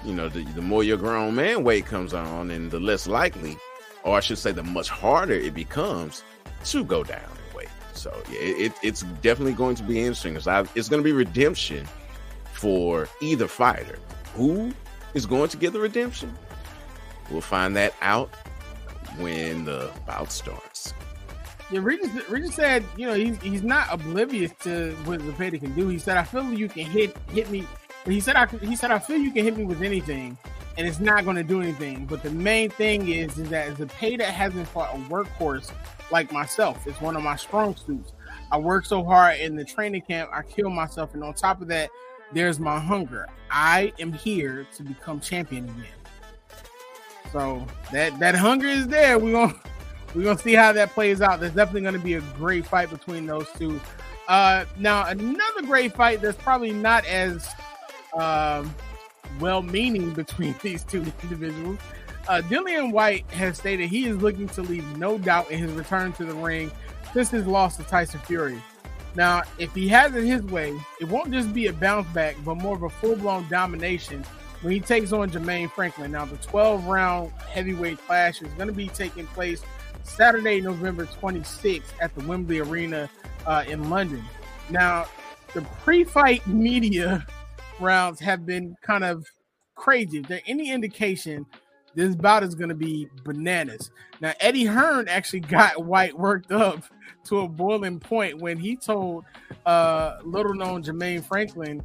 you 0.03 0.13
know, 0.13 0.27
the, 0.27 0.43
the 0.43 0.61
more 0.61 0.83
your 0.83 0.97
grown 0.97 1.35
man 1.35 1.63
weight 1.63 1.85
comes 1.85 2.13
on, 2.13 2.51
and 2.51 2.71
the 2.71 2.79
less 2.81 3.07
likely, 3.07 3.55
or 4.03 4.17
I 4.17 4.19
should 4.19 4.37
say, 4.37 4.51
the 4.51 4.63
much 4.63 4.89
harder 4.89 5.33
it 5.33 5.53
becomes 5.53 6.25
to 6.65 6.83
go 6.83 7.05
down 7.05 7.23
in 7.23 7.55
weight. 7.55 7.69
So 7.93 8.21
yeah, 8.29 8.39
it, 8.41 8.73
it's 8.83 9.03
definitely 9.21 9.53
going 9.53 9.75
to 9.77 9.83
be 9.83 9.99
interesting. 9.99 10.35
It's, 10.35 10.47
it's 10.75 10.89
going 10.89 11.01
to 11.01 11.05
be 11.05 11.13
redemption 11.13 11.87
for 12.55 13.07
either 13.21 13.47
fighter. 13.47 13.99
Who 14.33 14.73
is 15.13 15.25
going 15.25 15.49
to 15.49 15.57
get 15.57 15.73
the 15.73 15.79
redemption? 15.79 16.33
We'll 17.29 17.41
find 17.41 17.75
that 17.75 17.93
out 18.01 18.29
when 19.17 19.65
the 19.65 19.91
bout 20.05 20.31
starts. 20.31 20.93
Yeah, 21.71 21.79
Regis, 21.81 22.09
Regis 22.29 22.53
said, 22.53 22.83
you 22.95 23.07
know, 23.07 23.13
he's 23.13 23.41
he's 23.41 23.63
not 23.63 23.87
oblivious 23.91 24.51
to 24.61 24.91
what 25.05 25.19
Zepeda 25.19 25.59
can 25.59 25.73
do. 25.73 25.87
He 25.87 25.97
said, 25.97 26.17
I 26.17 26.23
feel 26.23 26.53
you 26.53 26.69
can 26.69 26.85
hit 26.85 27.17
hit 27.31 27.49
me. 27.49 27.65
He 28.05 28.19
said, 28.19 28.35
I 28.35 28.45
he 28.45 28.75
said, 28.75 28.91
I 28.91 28.99
feel 28.99 29.17
you 29.17 29.31
can 29.31 29.43
hit 29.43 29.57
me 29.57 29.63
with 29.65 29.81
anything, 29.81 30.37
and 30.77 30.87
it's 30.87 30.99
not 30.99 31.23
going 31.23 31.37
to 31.37 31.43
do 31.43 31.61
anything. 31.61 32.05
But 32.05 32.21
the 32.21 32.29
main 32.29 32.69
thing 32.69 33.09
is, 33.09 33.37
is 33.39 33.49
that 33.49 33.73
Zepeda 33.75 34.25
hasn't 34.25 34.67
fought 34.67 34.93
a 34.93 34.97
workhorse 35.09 35.71
like 36.11 36.31
myself. 36.31 36.85
It's 36.85 37.01
one 37.01 37.15
of 37.15 37.23
my 37.23 37.35
strong 37.35 37.75
suits. 37.75 38.13
I 38.51 38.59
work 38.59 38.85
so 38.85 39.03
hard 39.03 39.39
in 39.39 39.55
the 39.55 39.65
training 39.65 40.03
camp, 40.03 40.29
I 40.31 40.43
kill 40.43 40.69
myself, 40.69 41.15
and 41.15 41.23
on 41.23 41.33
top 41.33 41.61
of 41.61 41.67
that, 41.69 41.89
there's 42.33 42.59
my 42.59 42.79
hunger. 42.79 43.27
I 43.51 43.93
am 43.99 44.11
here 44.11 44.65
to 44.75 44.83
become 44.83 45.19
champion 45.19 45.65
again. 45.65 45.85
So 47.31 47.65
that 47.91 48.17
that 48.19 48.35
hunger 48.35 48.67
is 48.67 48.87
there. 48.87 49.19
We're 49.19 49.31
gonna 49.31 49.55
we're 50.13 50.23
gonna 50.23 50.39
see 50.39 50.53
how 50.53 50.71
that 50.73 50.91
plays 50.91 51.21
out. 51.21 51.39
There's 51.39 51.53
definitely 51.53 51.81
gonna 51.81 51.99
be 51.99 52.15
a 52.15 52.21
great 52.37 52.65
fight 52.65 52.89
between 52.89 53.25
those 53.25 53.47
two. 53.57 53.79
Uh, 54.27 54.65
now 54.77 55.05
another 55.07 55.61
great 55.63 55.93
fight 55.93 56.21
that's 56.21 56.37
probably 56.37 56.71
not 56.71 57.05
as 57.05 57.47
um, 58.15 58.73
well-meaning 59.39 60.13
between 60.13 60.55
these 60.61 60.83
two 60.83 61.05
individuals. 61.23 61.79
Uh, 62.27 62.41
Dillian 62.41 62.91
Whyte 62.91 63.29
has 63.31 63.57
stated 63.57 63.87
he 63.87 64.07
is 64.07 64.17
looking 64.17 64.49
to 64.49 64.63
leave 64.63 64.85
no 64.97 65.17
doubt 65.19 65.51
in 65.51 65.59
his 65.59 65.71
return 65.73 66.11
to 66.13 66.25
the 66.25 66.33
ring 66.33 66.71
since 67.13 67.29
his 67.29 67.45
loss 67.45 67.77
to 67.77 67.83
Tyson 67.83 68.19
Fury. 68.21 68.59
Now, 69.15 69.43
if 69.57 69.73
he 69.73 69.87
has 69.89 70.13
it 70.15 70.25
his 70.25 70.43
way, 70.43 70.77
it 70.99 71.07
won't 71.07 71.31
just 71.31 71.53
be 71.53 71.67
a 71.67 71.73
bounce 71.73 72.07
back, 72.09 72.35
but 72.43 72.55
more 72.55 72.75
of 72.75 72.83
a 72.83 72.89
full 72.89 73.15
blown 73.15 73.47
domination 73.49 74.23
when 74.61 74.73
he 74.73 74.79
takes 74.79 75.13
on 75.13 75.29
Jermaine 75.29 75.71
Franklin. 75.71 76.11
Now, 76.11 76.25
the 76.25 76.37
12 76.37 76.85
round 76.85 77.31
heavyweight 77.49 77.99
clash 78.05 78.41
is 78.41 78.51
going 78.53 78.67
to 78.67 78.73
be 78.73 78.89
taking 78.89 79.25
place 79.27 79.61
Saturday, 80.03 80.61
November 80.61 81.05
26th 81.05 81.83
at 82.01 82.13
the 82.15 82.23
Wembley 82.25 82.59
Arena 82.59 83.09
uh, 83.45 83.63
in 83.67 83.89
London. 83.89 84.23
Now, 84.69 85.05
the 85.53 85.61
pre 85.61 86.03
fight 86.03 86.45
media 86.47 87.25
rounds 87.79 88.19
have 88.19 88.45
been 88.45 88.75
kind 88.81 89.03
of 89.03 89.25
crazy. 89.75 90.19
If 90.19 90.27
there 90.27 90.41
any 90.47 90.71
indication, 90.71 91.45
this 91.95 92.15
bout 92.15 92.43
is 92.43 92.55
going 92.55 92.69
to 92.69 92.75
be 92.75 93.09
bananas. 93.23 93.91
Now, 94.21 94.33
Eddie 94.39 94.65
Hearn 94.65 95.07
actually 95.07 95.39
got 95.41 95.83
Whyte 95.83 96.17
worked 96.17 96.51
up 96.51 96.83
to 97.25 97.39
a 97.39 97.47
boiling 97.47 97.99
point 97.99 98.39
when 98.39 98.57
he 98.57 98.75
told 98.75 99.25
uh, 99.65 100.17
little 100.23 100.53
known 100.53 100.83
Jermaine 100.83 101.25
Franklin 101.25 101.83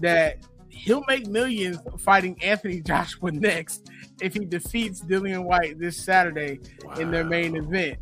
that 0.00 0.38
he'll 0.68 1.04
make 1.08 1.26
millions 1.26 1.78
fighting 1.98 2.40
Anthony 2.42 2.80
Joshua 2.86 3.32
next 3.32 3.90
if 4.20 4.32
he 4.34 4.44
defeats 4.44 5.00
Dillian 5.02 5.44
Whyte 5.44 5.78
this 5.78 5.96
Saturday 5.96 6.60
wow. 6.84 6.94
in 6.94 7.10
their 7.10 7.24
main 7.24 7.56
event. 7.56 7.98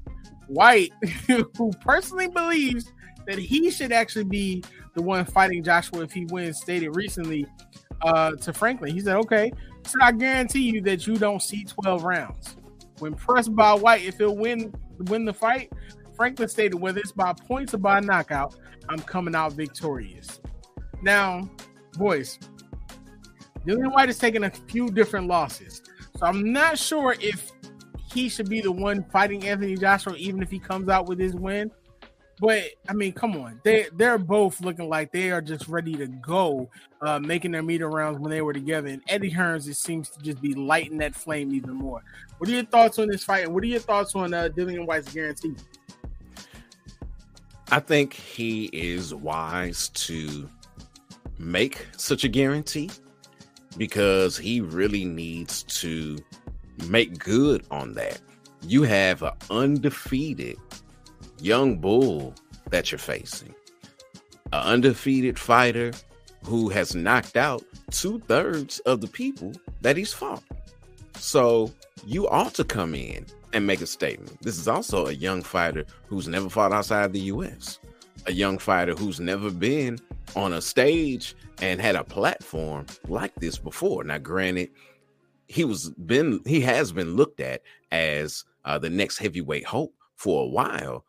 Whyte, 0.48 0.92
who 1.26 1.72
personally 1.80 2.28
believes 2.28 2.92
that 3.26 3.38
he 3.38 3.70
should 3.70 3.90
actually 3.90 4.24
be 4.24 4.62
the 4.94 5.02
one 5.02 5.24
fighting 5.24 5.62
Joshua 5.62 6.02
if 6.02 6.12
he 6.12 6.26
wins, 6.26 6.60
stated 6.60 6.94
recently 6.94 7.46
uh, 8.02 8.32
to 8.32 8.52
Franklin. 8.52 8.94
He 8.94 9.00
said, 9.00 9.16
Okay, 9.16 9.52
I 10.00 10.12
guarantee 10.12 10.70
you 10.70 10.80
that 10.82 11.06
you 11.06 11.16
don't 11.16 11.42
see 11.42 11.64
12 11.64 12.04
rounds. 12.04 12.56
When 12.98 13.14
pressed 13.14 13.54
by 13.54 13.74
Whyte, 13.74 14.04
if 14.04 14.18
he'll 14.18 14.36
win 14.36 14.74
win 15.10 15.24
the 15.24 15.34
fight, 15.34 15.72
Franklin 16.16 16.48
stated, 16.48 16.76
whether 16.76 16.98
it's 16.98 17.12
by 17.12 17.32
points 17.32 17.74
or 17.74 17.78
by 17.78 18.00
knockout, 18.00 18.56
I'm 18.88 19.00
coming 19.00 19.34
out 19.34 19.52
victorious. 19.52 20.40
Now, 21.02 21.48
boys, 21.98 22.38
Dillian 23.66 23.92
Whyte 23.92 24.08
has 24.08 24.18
taken 24.18 24.44
a 24.44 24.50
few 24.50 24.88
different 24.88 25.26
losses. 25.26 25.82
So 26.16 26.26
I'm 26.26 26.52
not 26.52 26.78
sure 26.78 27.14
if 27.20 27.52
he 28.12 28.28
should 28.28 28.48
be 28.48 28.60
the 28.60 28.72
one 28.72 29.04
fighting 29.10 29.44
Anthony 29.44 29.76
Joshua, 29.76 30.14
even 30.16 30.42
if 30.42 30.50
he 30.50 30.58
comes 30.58 30.88
out 30.88 31.06
with 31.06 31.18
his 31.18 31.34
win. 31.34 31.70
But 32.38 32.64
I 32.88 32.92
mean, 32.92 33.12
come 33.12 33.36
on, 33.36 33.60
they 33.64 33.86
they're 33.94 34.18
both 34.18 34.60
looking 34.60 34.90
like 34.90 35.10
they 35.10 35.30
are 35.30 35.40
just 35.40 35.68
ready 35.68 35.94
to 35.94 36.06
go, 36.06 36.68
uh, 37.00 37.18
making 37.18 37.52
their 37.52 37.62
meter 37.62 37.88
rounds 37.88 38.18
when 38.18 38.30
they 38.30 38.42
were 38.42 38.52
together. 38.52 38.88
And 38.88 39.02
Eddie 39.08 39.30
Hearns, 39.30 39.66
it 39.68 39.76
seems 39.76 40.10
to 40.10 40.20
just 40.20 40.42
be 40.42 40.52
lighting 40.52 40.98
that 40.98 41.14
flame 41.14 41.54
even 41.54 41.72
more. 41.72 42.02
What 42.38 42.50
are 42.50 42.52
your 42.52 42.64
thoughts 42.64 42.98
on 42.98 43.08
this 43.08 43.24
fight? 43.24 43.44
And 43.44 43.54
what 43.54 43.64
are 43.64 43.68
your 43.68 43.80
thoughts 43.80 44.14
on 44.14 44.34
uh, 44.34 44.50
Dillian 44.54 44.86
Whyte's 44.86 45.12
guarantee? 45.12 45.54
I 47.70 47.80
think 47.80 48.12
he 48.12 48.66
is 48.66 49.14
wise 49.14 49.88
to 49.90 50.48
make 51.38 51.86
such 51.96 52.22
a 52.24 52.28
guarantee 52.28 52.90
because 53.76 54.36
he 54.36 54.60
really 54.60 55.04
needs 55.04 55.62
to 55.64 56.18
make 56.88 57.18
good 57.18 57.64
on 57.70 57.94
that. 57.94 58.20
You 58.62 58.82
have 58.82 59.22
an 59.22 59.32
undefeated 59.50 60.58
young 61.40 61.78
bull 61.78 62.34
that 62.70 62.90
you're 62.90 62.98
facing, 62.98 63.54
an 64.52 64.60
undefeated 64.60 65.38
fighter 65.38 65.92
who 66.44 66.68
has 66.68 66.94
knocked 66.94 67.36
out 67.36 67.64
two 67.90 68.18
thirds 68.20 68.78
of 68.80 69.00
the 69.00 69.08
people 69.08 69.52
that 69.80 69.96
he's 69.96 70.12
fought. 70.12 70.42
So 71.14 71.72
you 72.06 72.28
ought 72.28 72.54
to 72.54 72.64
come 72.64 72.94
in 72.94 73.26
and 73.52 73.66
make 73.66 73.80
a 73.80 73.86
statement. 73.86 74.40
This 74.42 74.58
is 74.58 74.68
also 74.68 75.06
a 75.06 75.12
young 75.12 75.42
fighter 75.42 75.84
who's 76.06 76.28
never 76.28 76.48
fought 76.48 76.72
outside 76.72 77.12
the 77.12 77.20
US, 77.20 77.78
a 78.26 78.32
young 78.32 78.58
fighter 78.58 78.94
who's 78.94 79.18
never 79.18 79.50
been 79.50 79.98
on 80.34 80.52
a 80.52 80.60
stage 80.60 81.34
and 81.62 81.80
had 81.80 81.96
a 81.96 82.04
platform 82.04 82.86
like 83.08 83.34
this 83.36 83.58
before. 83.58 84.04
Now, 84.04 84.18
granted, 84.18 84.70
he 85.48 85.64
was 85.64 85.90
been 85.90 86.40
he 86.44 86.60
has 86.60 86.92
been 86.92 87.16
looked 87.16 87.40
at 87.40 87.62
as 87.92 88.44
uh, 88.64 88.78
the 88.78 88.90
next 88.90 89.18
heavyweight 89.18 89.64
hope 89.64 89.94
for 90.16 90.44
a 90.44 90.48
while, 90.48 91.04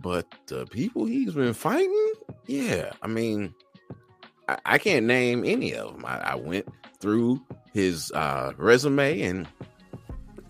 but 0.00 0.26
the 0.46 0.66
people 0.66 1.04
he's 1.04 1.34
been 1.34 1.54
fighting, 1.54 2.12
yeah, 2.46 2.92
I 3.02 3.06
mean, 3.06 3.54
I, 4.48 4.58
I 4.64 4.78
can't 4.78 5.06
name 5.06 5.44
any 5.44 5.74
of 5.74 5.92
them. 5.92 6.04
I, 6.04 6.18
I 6.18 6.34
went 6.34 6.66
through 7.00 7.40
his 7.72 8.10
uh, 8.12 8.52
resume, 8.56 9.20
and 9.20 9.48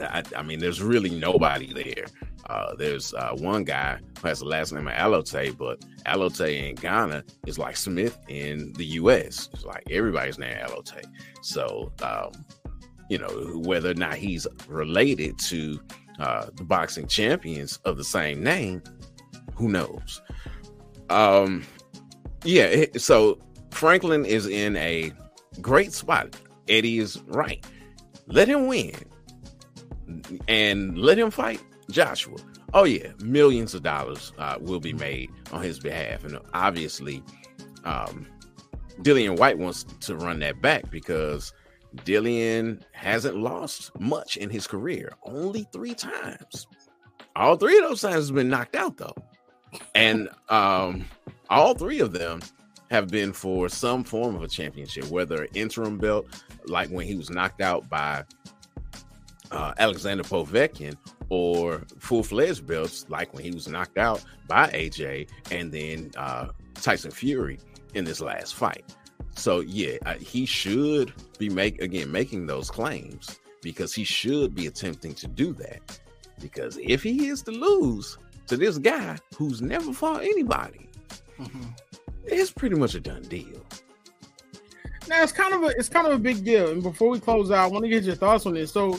I, 0.00 0.22
I 0.36 0.42
mean, 0.42 0.58
there's 0.58 0.82
really 0.82 1.10
nobody 1.10 1.72
there 1.72 2.06
uh, 2.50 2.74
there's 2.74 3.14
uh, 3.14 3.30
one 3.38 3.62
guy 3.62 3.96
who 4.20 4.26
has 4.26 4.40
the 4.40 4.44
last 4.44 4.72
name 4.72 4.88
of 4.88 4.94
Alote, 4.94 5.56
but 5.56 5.80
Alote 6.06 6.68
in 6.70 6.74
Ghana 6.74 7.22
is 7.46 7.60
like 7.60 7.76
Smith 7.76 8.18
in 8.28 8.72
the 8.72 8.84
U.S. 8.86 9.48
It's 9.52 9.64
like 9.64 9.84
everybody's 9.88 10.36
name 10.36 10.56
Alote. 10.64 11.04
So, 11.42 11.92
um, 12.02 12.32
you 13.08 13.18
know, 13.18 13.28
whether 13.64 13.92
or 13.92 13.94
not 13.94 14.14
he's 14.14 14.48
related 14.66 15.38
to 15.38 15.80
uh, 16.18 16.46
the 16.56 16.64
boxing 16.64 17.06
champions 17.06 17.76
of 17.84 17.96
the 17.96 18.04
same 18.04 18.42
name, 18.42 18.82
who 19.60 19.68
knows? 19.68 20.22
Um, 21.10 21.64
yeah. 22.44 22.86
So 22.96 23.38
Franklin 23.70 24.24
is 24.24 24.46
in 24.46 24.76
a 24.76 25.12
great 25.60 25.92
spot. 25.92 26.34
Eddie 26.68 26.98
is 26.98 27.20
right. 27.26 27.64
Let 28.26 28.48
him 28.48 28.66
win 28.66 28.94
and 30.48 30.96
let 30.98 31.18
him 31.18 31.30
fight 31.30 31.60
Joshua. 31.90 32.36
Oh 32.72 32.84
yeah, 32.84 33.12
millions 33.22 33.74
of 33.74 33.82
dollars 33.82 34.32
uh, 34.38 34.56
will 34.60 34.80
be 34.80 34.92
made 34.92 35.30
on 35.52 35.62
his 35.62 35.80
behalf, 35.80 36.22
and 36.22 36.38
obviously, 36.54 37.22
um, 37.84 38.26
Dillian 39.00 39.36
Whyte 39.36 39.58
wants 39.58 39.82
to 39.82 40.14
run 40.14 40.38
that 40.40 40.62
back 40.62 40.88
because 40.90 41.52
Dillian 41.96 42.82
hasn't 42.92 43.36
lost 43.36 43.90
much 43.98 44.36
in 44.36 44.50
his 44.50 44.68
career, 44.68 45.12
only 45.24 45.66
three 45.72 45.94
times. 45.94 46.68
All 47.34 47.56
three 47.56 47.76
of 47.78 47.88
those 47.88 48.02
times 48.02 48.14
has 48.14 48.30
been 48.30 48.48
knocked 48.48 48.76
out 48.76 48.96
though, 48.96 49.16
and 49.94 50.28
um, 50.48 51.04
all 51.48 51.74
three 51.74 52.00
of 52.00 52.12
them 52.12 52.40
have 52.90 53.08
been 53.08 53.32
for 53.32 53.68
some 53.68 54.02
form 54.02 54.34
of 54.34 54.42
a 54.42 54.48
championship, 54.48 55.04
whether 55.06 55.46
interim 55.54 55.98
belt, 55.98 56.26
like 56.66 56.88
when 56.88 57.06
he 57.06 57.14
was 57.14 57.30
knocked 57.30 57.60
out 57.60 57.88
by 57.88 58.24
uh, 59.50 59.72
Alexander 59.78 60.24
Povetkin, 60.24 60.96
or 61.28 61.84
full 61.98 62.22
fledged 62.22 62.66
belts, 62.66 63.06
like 63.08 63.32
when 63.32 63.44
he 63.44 63.52
was 63.52 63.68
knocked 63.68 63.98
out 63.98 64.22
by 64.48 64.68
AJ 64.70 65.28
and 65.52 65.70
then 65.72 66.10
uh, 66.16 66.48
Tyson 66.74 67.10
Fury 67.12 67.58
in 67.94 68.04
this 68.04 68.20
last 68.20 68.54
fight. 68.54 68.84
So 69.36 69.60
yeah, 69.60 69.96
uh, 70.06 70.14
he 70.14 70.44
should 70.44 71.12
be 71.38 71.48
make 71.48 71.80
again 71.80 72.10
making 72.10 72.46
those 72.46 72.70
claims 72.70 73.38
because 73.62 73.94
he 73.94 74.04
should 74.04 74.54
be 74.54 74.66
attempting 74.66 75.14
to 75.14 75.28
do 75.28 75.52
that. 75.54 76.00
Because 76.40 76.78
if 76.82 77.02
he 77.02 77.28
is 77.28 77.42
to 77.42 77.52
lose 77.52 78.18
to 78.50 78.56
this 78.56 78.78
guy 78.78 79.16
who's 79.36 79.62
never 79.62 79.92
fought 79.92 80.24
anybody, 80.24 80.88
mm-hmm. 81.38 81.62
it's 82.24 82.50
pretty 82.50 82.74
much 82.74 82.96
a 82.96 83.00
done 83.00 83.22
deal. 83.22 83.64
Now 85.08 85.22
it's 85.22 85.30
kind 85.30 85.54
of 85.54 85.62
a 85.62 85.68
it's 85.68 85.88
kind 85.88 86.08
of 86.08 86.12
a 86.14 86.18
big 86.18 86.44
deal. 86.44 86.70
And 86.70 86.82
before 86.82 87.10
we 87.10 87.20
close 87.20 87.52
out, 87.52 87.64
I 87.64 87.66
want 87.68 87.84
to 87.84 87.88
get 87.88 88.02
your 88.02 88.16
thoughts 88.16 88.46
on 88.46 88.54
this. 88.54 88.72
So 88.72 88.98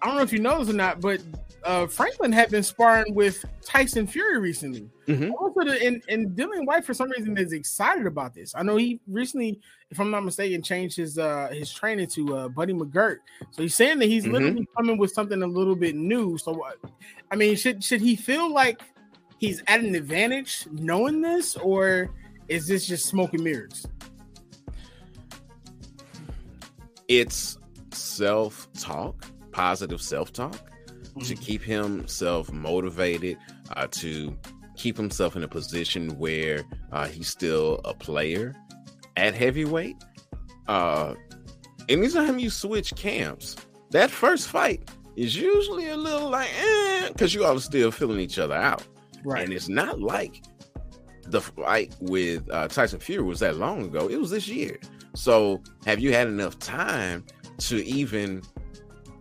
I 0.00 0.06
don't 0.06 0.16
know 0.16 0.22
if 0.22 0.32
you 0.32 0.38
know 0.38 0.60
this 0.60 0.72
or 0.72 0.76
not, 0.76 1.00
but 1.00 1.20
uh, 1.64 1.86
Franklin 1.86 2.30
had 2.30 2.50
been 2.50 2.62
sparring 2.62 3.14
with 3.14 3.42
Tyson 3.64 4.06
Fury 4.06 4.38
recently. 4.38 4.88
Mhm. 5.06 5.32
Also, 5.32 5.64
the, 5.64 5.82
and, 5.86 6.02
and 6.08 6.36
Dillian 6.36 6.66
Whyte 6.66 6.84
for 6.84 6.92
some 6.94 7.08
reason 7.10 7.36
is 7.38 7.52
excited 7.52 8.06
about 8.06 8.34
this. 8.34 8.54
I 8.54 8.62
know 8.62 8.76
he 8.76 9.00
recently, 9.06 9.60
if 9.90 9.98
I'm 9.98 10.10
not 10.10 10.24
mistaken, 10.24 10.62
changed 10.62 10.96
his 10.96 11.16
uh 11.18 11.48
his 11.52 11.72
training 11.72 12.08
to 12.08 12.36
uh 12.36 12.48
Buddy 12.48 12.72
McGirt. 12.74 13.18
So 13.50 13.62
he's 13.62 13.74
saying 13.74 13.98
that 14.00 14.06
he's 14.06 14.24
Mhm. 14.24 14.32
literally 14.32 14.68
coming 14.76 14.98
with 14.98 15.12
something 15.12 15.42
a 15.42 15.46
little 15.46 15.74
bit 15.76 15.94
new. 15.96 16.36
So 16.38 16.52
what? 16.52 16.76
I 17.30 17.36
mean, 17.36 17.56
should 17.56 17.82
should 17.82 18.00
he 18.00 18.14
feel 18.14 18.52
like 18.52 18.82
he's 19.38 19.62
at 19.66 19.80
an 19.80 19.94
advantage 19.94 20.66
knowing 20.70 21.22
this, 21.22 21.56
or 21.56 22.10
is 22.48 22.66
this 22.66 22.86
just 22.86 23.06
smoke 23.06 23.32
and 23.32 23.42
mirrors? 23.42 23.86
It's 27.08 27.58
self 27.92 28.70
talk, 28.74 29.24
positive 29.50 30.00
self 30.02 30.32
talk 30.32 30.70
to 31.22 31.34
keep 31.34 31.62
himself 31.62 32.50
motivated, 32.52 33.38
uh, 33.76 33.86
to 33.90 34.36
keep 34.76 34.96
himself 34.96 35.36
in 35.36 35.44
a 35.44 35.48
position 35.48 36.18
where 36.18 36.64
uh, 36.92 37.06
he's 37.06 37.28
still 37.28 37.80
a 37.84 37.94
player 37.94 38.54
at 39.16 39.34
heavyweight. 39.34 39.96
Uh, 40.66 41.14
anytime 41.88 42.38
you 42.38 42.50
switch 42.50 42.94
camps, 42.96 43.56
that 43.90 44.10
first 44.10 44.48
fight 44.48 44.88
is 45.16 45.36
usually 45.36 45.88
a 45.88 45.96
little 45.96 46.30
like, 46.30 46.50
eh, 46.58 47.08
because 47.08 47.34
you 47.34 47.44
all 47.44 47.56
are 47.56 47.60
still 47.60 47.90
feeling 47.90 48.18
each 48.18 48.38
other 48.38 48.54
out. 48.54 48.82
Right. 49.24 49.44
And 49.44 49.52
it's 49.52 49.68
not 49.68 50.00
like 50.00 50.42
the 51.26 51.40
fight 51.40 51.94
with 52.00 52.48
uh, 52.50 52.68
Tyson 52.68 53.00
Fury 53.00 53.22
was 53.22 53.40
that 53.40 53.56
long 53.56 53.84
ago. 53.84 54.08
It 54.08 54.18
was 54.18 54.30
this 54.30 54.48
year. 54.48 54.78
So 55.14 55.62
have 55.86 56.00
you 56.00 56.12
had 56.12 56.26
enough 56.26 56.58
time 56.58 57.24
to 57.58 57.84
even 57.84 58.42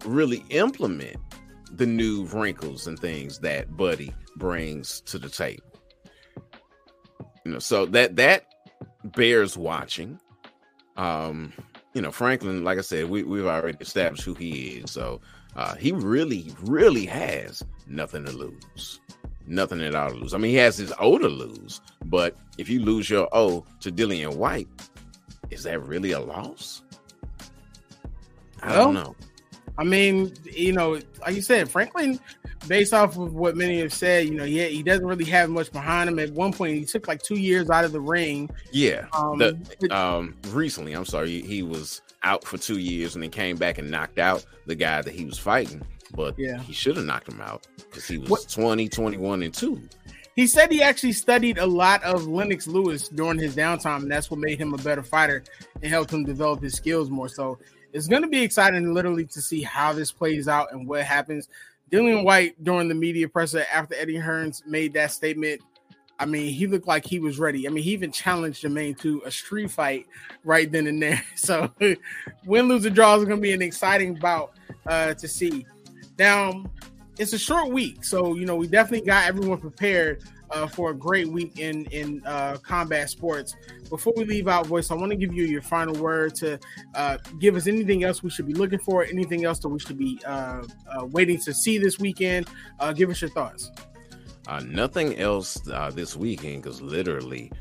really 0.06 0.44
implement 0.50 1.18
the 1.76 1.86
new 1.86 2.26
wrinkles 2.26 2.88
and 2.88 3.00
things 3.00 3.40
that 3.40 3.76
Buddy 3.76 4.14
brings 4.36 5.02
to 5.02 5.18
the 5.18 5.30
table? 5.30 5.64
You 7.46 7.54
know, 7.54 7.60
so 7.60 7.86
that 7.88 8.16
that 8.16 8.46
bears 9.04 9.58
watching. 9.58 10.20
Um, 10.96 11.54
you 11.94 12.02
know, 12.02 12.12
Franklin, 12.12 12.64
like 12.64 12.78
I 12.78 12.82
said, 12.82 13.10
we, 13.10 13.24
we've 13.24 13.46
already 13.46 13.78
established 13.80 14.24
who 14.24 14.34
he 14.34 14.80
is. 14.80 14.92
So 14.92 15.22
uh, 15.56 15.76
he 15.76 15.92
really, 15.92 16.52
really 16.62 17.06
has 17.06 17.64
nothing 17.88 18.26
to 18.26 18.32
lose. 18.32 19.00
Nothing 19.46 19.82
at 19.82 19.94
all 19.94 20.10
to 20.10 20.16
lose. 20.16 20.34
I 20.34 20.38
mean, 20.38 20.52
he 20.52 20.58
has 20.58 20.78
his 20.78 20.94
O 21.00 21.18
to 21.18 21.28
lose, 21.28 21.82
but 22.06 22.38
if 22.58 22.70
you 22.70 22.80
lose 22.80 23.10
your 23.10 23.28
O 23.34 23.66
to 23.82 23.92
Dillian 23.92 24.36
Whyte, 24.38 24.68
is 25.50 25.64
that 25.64 25.82
really 25.84 26.12
a 26.12 26.20
loss? 26.20 26.82
I 28.62 28.74
don't 28.74 28.94
know. 28.94 29.16
I 29.78 29.84
mean, 29.84 30.34
you 30.44 30.72
know, 30.72 31.00
like 31.22 31.36
you 31.36 31.42
said, 31.42 31.70
Franklin, 31.70 32.20
based 32.68 32.94
off 32.94 33.18
of 33.18 33.34
what 33.34 33.56
many 33.58 33.80
have 33.80 33.92
said, 33.94 34.28
you 34.28 34.36
know, 34.36 34.44
yeah, 34.44 34.66
he 34.66 34.84
doesn't 34.84 35.06
really 35.06 35.26
have 35.26 35.50
much 35.50 35.72
behind 35.72 36.10
him. 36.10 36.20
At 36.20 36.32
one 36.32 36.54
point, 36.54 36.76
he 36.78 36.86
took 36.86 37.08
like 37.08 37.24
two 37.24 37.40
years 37.40 37.70
out 37.72 37.84
of 37.84 37.92
the 37.92 38.00
ring. 38.02 38.50
Yeah. 38.72 39.08
Um, 39.14 39.40
the, 39.40 39.88
um 39.96 40.36
recently, 40.50 40.94
I'm 40.94 41.06
sorry, 41.06 41.30
he, 41.30 41.42
he 41.42 41.64
was 41.64 42.02
out 42.22 42.44
for 42.46 42.58
two 42.58 42.78
years 42.78 43.16
and 43.16 43.24
then 43.24 43.32
came 43.32 43.58
back 43.58 43.80
and 43.80 43.90
knocked 43.90 44.20
out 44.20 44.46
the 44.68 44.76
guy 44.76 45.02
that 45.02 45.14
he 45.14 45.26
was 45.26 45.38
fighting. 45.40 45.82
But 46.16 46.38
Yeah. 46.38 46.60
he 46.62 46.72
should 46.74 46.96
have 46.98 47.06
knocked 47.06 47.28
him 47.30 47.42
out 47.42 47.66
because 47.78 48.08
he 48.08 48.20
was 48.20 48.30
What- 48.30 48.48
20, 48.50 48.88
21, 48.90 49.42
and 49.42 49.52
2. 49.54 49.82
he 50.36 50.46
said 50.46 50.72
he 50.72 50.84
actually 50.84 51.14
studied 51.14 51.58
a 51.58 51.66
lot 51.66 52.04
of 52.04 52.28
Lennox 52.28 52.68
Lewis 52.68 53.10
during 53.10 53.40
his 53.40 53.56
downtime, 53.56 54.04
and 54.04 54.12
that's 54.12 54.30
what 54.30 54.40
made 54.40 54.60
him 54.60 54.74
a 54.74 54.78
better 54.78 55.02
fighter 55.04 55.44
and 55.82 55.86
helped 55.92 56.14
him 56.14 56.24
develop 56.24 56.62
his 56.62 56.76
skills 56.76 57.10
more. 57.10 57.28
So 57.28 57.58
it's 57.94 58.08
going 58.08 58.24
to 58.24 58.28
be 58.28 58.42
exciting, 58.42 58.94
literally, 58.94 59.26
to 59.28 59.42
see 59.42 59.62
how 59.62 59.94
this 59.94 60.12
plays 60.12 60.48
out 60.48 60.72
and 60.72 60.88
what 60.88 61.04
happens. 61.04 61.48
Dillian 61.92 62.24
Whyte 62.24 62.62
during 62.64 62.88
the 62.88 62.96
media 62.96 63.30
presser 63.30 63.66
after 63.72 63.96
Eddie 63.96 64.16
Hearns 64.16 64.66
made 64.66 64.94
that 64.94 65.12
statement. 65.12 65.62
I 66.20 66.26
mean, 66.26 66.52
he 66.54 66.68
looked 66.68 66.88
like 66.88 67.06
he 67.06 67.20
was 67.20 67.40
ready. 67.40 67.68
I 67.68 67.72
mean, 67.72 67.84
he 67.84 67.92
even 67.92 68.12
challenged 68.12 68.64
Jermaine 68.64 68.98
to 69.00 69.22
a 69.26 69.32
street 69.32 69.70
fight 69.70 70.08
right 70.44 70.72
then 70.72 70.88
and 70.88 71.02
there. 71.02 71.24
So, 71.36 71.72
win, 72.46 72.68
lose, 72.68 72.86
or 72.86 72.90
draw 72.90 73.16
is 73.16 73.26
going 73.26 73.38
to 73.38 73.42
be 73.42 73.54
an 73.54 73.62
exciting 73.62 74.16
bout 74.16 74.54
uh, 74.88 75.14
to 75.14 75.28
see. 75.28 75.66
Now, 76.18 76.64
it's 77.20 77.34
a 77.34 77.38
short 77.38 77.72
week, 77.72 78.04
so 78.04 78.36
you 78.36 78.46
know 78.46 78.56
we 78.56 78.68
definitely 78.68 79.06
got 79.06 79.28
everyone 79.28 79.60
prepared 79.60 80.24
uh, 80.54 80.68
for 80.68 80.92
a 80.92 80.94
great 80.94 81.28
week 81.28 81.60
in 81.60 81.86
in 81.88 82.22
uh, 82.26 82.58
combat 82.58 83.10
sports. 83.10 83.56
Before 83.90 84.14
we 84.16 84.26
leave 84.26 84.48
out, 84.48 84.68
voice, 84.68 84.92
I 84.92 84.96
want 84.96 85.12
to 85.12 85.16
give 85.16 85.34
you 85.34 85.44
your 85.44 85.62
final 85.62 85.96
word 85.96 86.36
to 86.36 86.60
uh, 86.96 87.18
give 87.40 87.56
us 87.56 87.68
anything 87.68 88.04
else 88.04 88.24
we 88.24 88.30
should 88.30 88.48
be 88.48 88.54
looking 88.54 88.80
for, 88.80 89.04
anything 89.04 89.46
else 89.46 89.60
that 89.60 89.70
we 89.70 89.80
should 89.80 89.98
be 89.98 90.20
uh, 90.26 90.64
uh, 90.92 91.06
waiting 91.06 91.40
to 91.42 91.54
see 91.54 91.78
this 91.78 92.00
weekend. 92.00 92.48
Uh, 92.80 92.94
give 92.94 93.10
us 93.10 93.22
your 93.22 93.32
thoughts. 93.32 93.72
Nothing 94.66 95.18
else 95.20 95.56
this 95.94 96.16
weekend 96.16 96.64
because 96.64 96.82
literally 96.82 97.52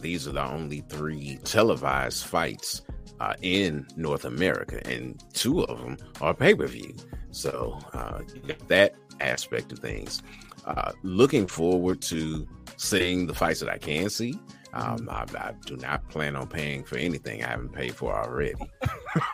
these 0.00 0.28
are 0.28 0.32
the 0.32 0.44
only 0.44 0.82
three 0.88 1.38
televised 1.44 2.24
fights 2.24 2.82
uh, 3.20 3.34
in 3.42 3.86
North 3.96 4.24
America, 4.24 4.80
and 4.86 5.22
two 5.32 5.62
of 5.64 5.78
them 5.80 5.96
are 6.20 6.34
pay 6.34 6.54
per 6.54 6.66
view. 6.66 6.94
So 7.30 7.78
uh, 7.92 8.20
that 8.68 8.94
aspect 9.20 9.72
of 9.72 9.78
things. 9.80 10.22
Uh, 10.68 10.92
looking 11.02 11.46
forward 11.46 12.00
to 12.02 12.46
seeing 12.76 13.26
the 13.26 13.34
fights 13.34 13.60
that 13.60 13.68
I 13.68 13.78
can 13.78 14.10
see. 14.10 14.38
Um, 14.74 15.08
I, 15.10 15.24
I 15.36 15.52
do 15.64 15.76
not 15.78 16.06
plan 16.10 16.36
on 16.36 16.46
paying 16.46 16.84
for 16.84 16.96
anything 16.98 17.42
I 17.42 17.48
haven't 17.48 17.72
paid 17.72 17.94
for 17.94 18.14
already. 18.14 18.54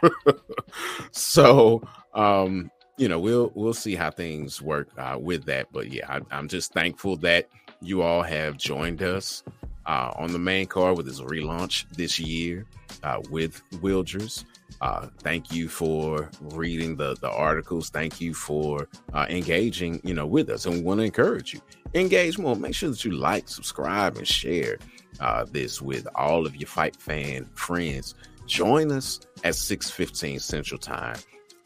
so 1.11 1.83
um, 2.15 2.71
you 2.97 3.09
know 3.09 3.19
we'll 3.19 3.51
we'll 3.55 3.75
see 3.75 3.95
how 3.95 4.11
things 4.11 4.63
work 4.63 4.89
uh, 4.99 5.19
with 5.21 5.45
that 5.47 5.67
but 5.73 5.91
yeah 5.91 6.05
I, 6.09 6.21
i'm 6.31 6.49
just 6.49 6.73
thankful 6.73 7.17
that 7.19 7.49
you 7.81 8.03
all 8.03 8.23
have 8.23 8.57
joined 8.57 9.03
us 9.03 9.43
uh, 9.87 10.13
on 10.17 10.33
the 10.33 10.39
main 10.39 10.67
card 10.67 10.97
with 10.97 11.07
this 11.07 11.21
relaunch 11.21 11.87
this 11.97 12.19
year 12.19 12.67
uh, 13.03 13.21
with 13.31 13.61
wilders 13.83 14.45
uh, 14.81 15.07
thank 15.19 15.53
you 15.53 15.69
for 15.69 16.31
reading 16.41 16.97
the 16.97 17.15
the 17.21 17.31
articles 17.31 17.91
thank 17.91 18.21
you 18.21 18.35
for 18.35 18.89
uh, 19.13 19.27
engaging 19.29 20.01
you 20.05 20.15
know 20.15 20.27
with 20.27 20.51
us 20.51 20.67
and 20.67 20.75
we 20.75 20.83
want 20.83 20.99
to 20.99 21.05
encourage 21.05 21.55
you 21.55 21.61
engage 21.95 22.39
more 22.39 22.57
make 22.57 22.75
sure 22.75 22.91
that 22.91 23.05
you 23.05 23.13
like 23.13 23.49
subscribe 23.49 24.17
and 24.17 24.27
share 24.27 24.79
uh, 25.21 25.45
this 25.51 25.81
with 25.81 26.07
all 26.17 26.45
of 26.45 26.57
your 26.57 26.67
fight 26.67 26.97
fan 26.97 27.49
friends 27.55 28.15
join 28.47 28.91
us 28.91 29.21
at 29.45 29.55
6:15 29.55 30.41
central 30.41 30.79
time 30.79 31.17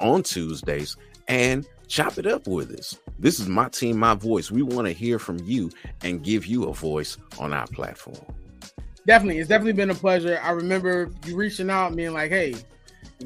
on 0.00 0.22
tuesdays 0.22 0.96
and 1.28 1.66
chop 1.88 2.18
it 2.18 2.26
up 2.26 2.46
with 2.46 2.70
us. 2.78 2.98
This 3.18 3.40
is 3.40 3.48
my 3.48 3.68
team, 3.68 3.98
my 3.98 4.14
voice. 4.14 4.50
We 4.50 4.62
want 4.62 4.86
to 4.86 4.92
hear 4.92 5.18
from 5.18 5.38
you 5.44 5.70
and 6.02 6.22
give 6.22 6.46
you 6.46 6.64
a 6.64 6.74
voice 6.74 7.16
on 7.38 7.52
our 7.52 7.66
platform. 7.66 8.24
Definitely, 9.06 9.38
it's 9.38 9.48
definitely 9.48 9.72
been 9.72 9.90
a 9.90 9.94
pleasure. 9.94 10.38
I 10.42 10.50
remember 10.50 11.10
you 11.24 11.34
reaching 11.34 11.70
out, 11.70 11.96
being 11.96 12.12
like, 12.12 12.30
"Hey, 12.30 12.54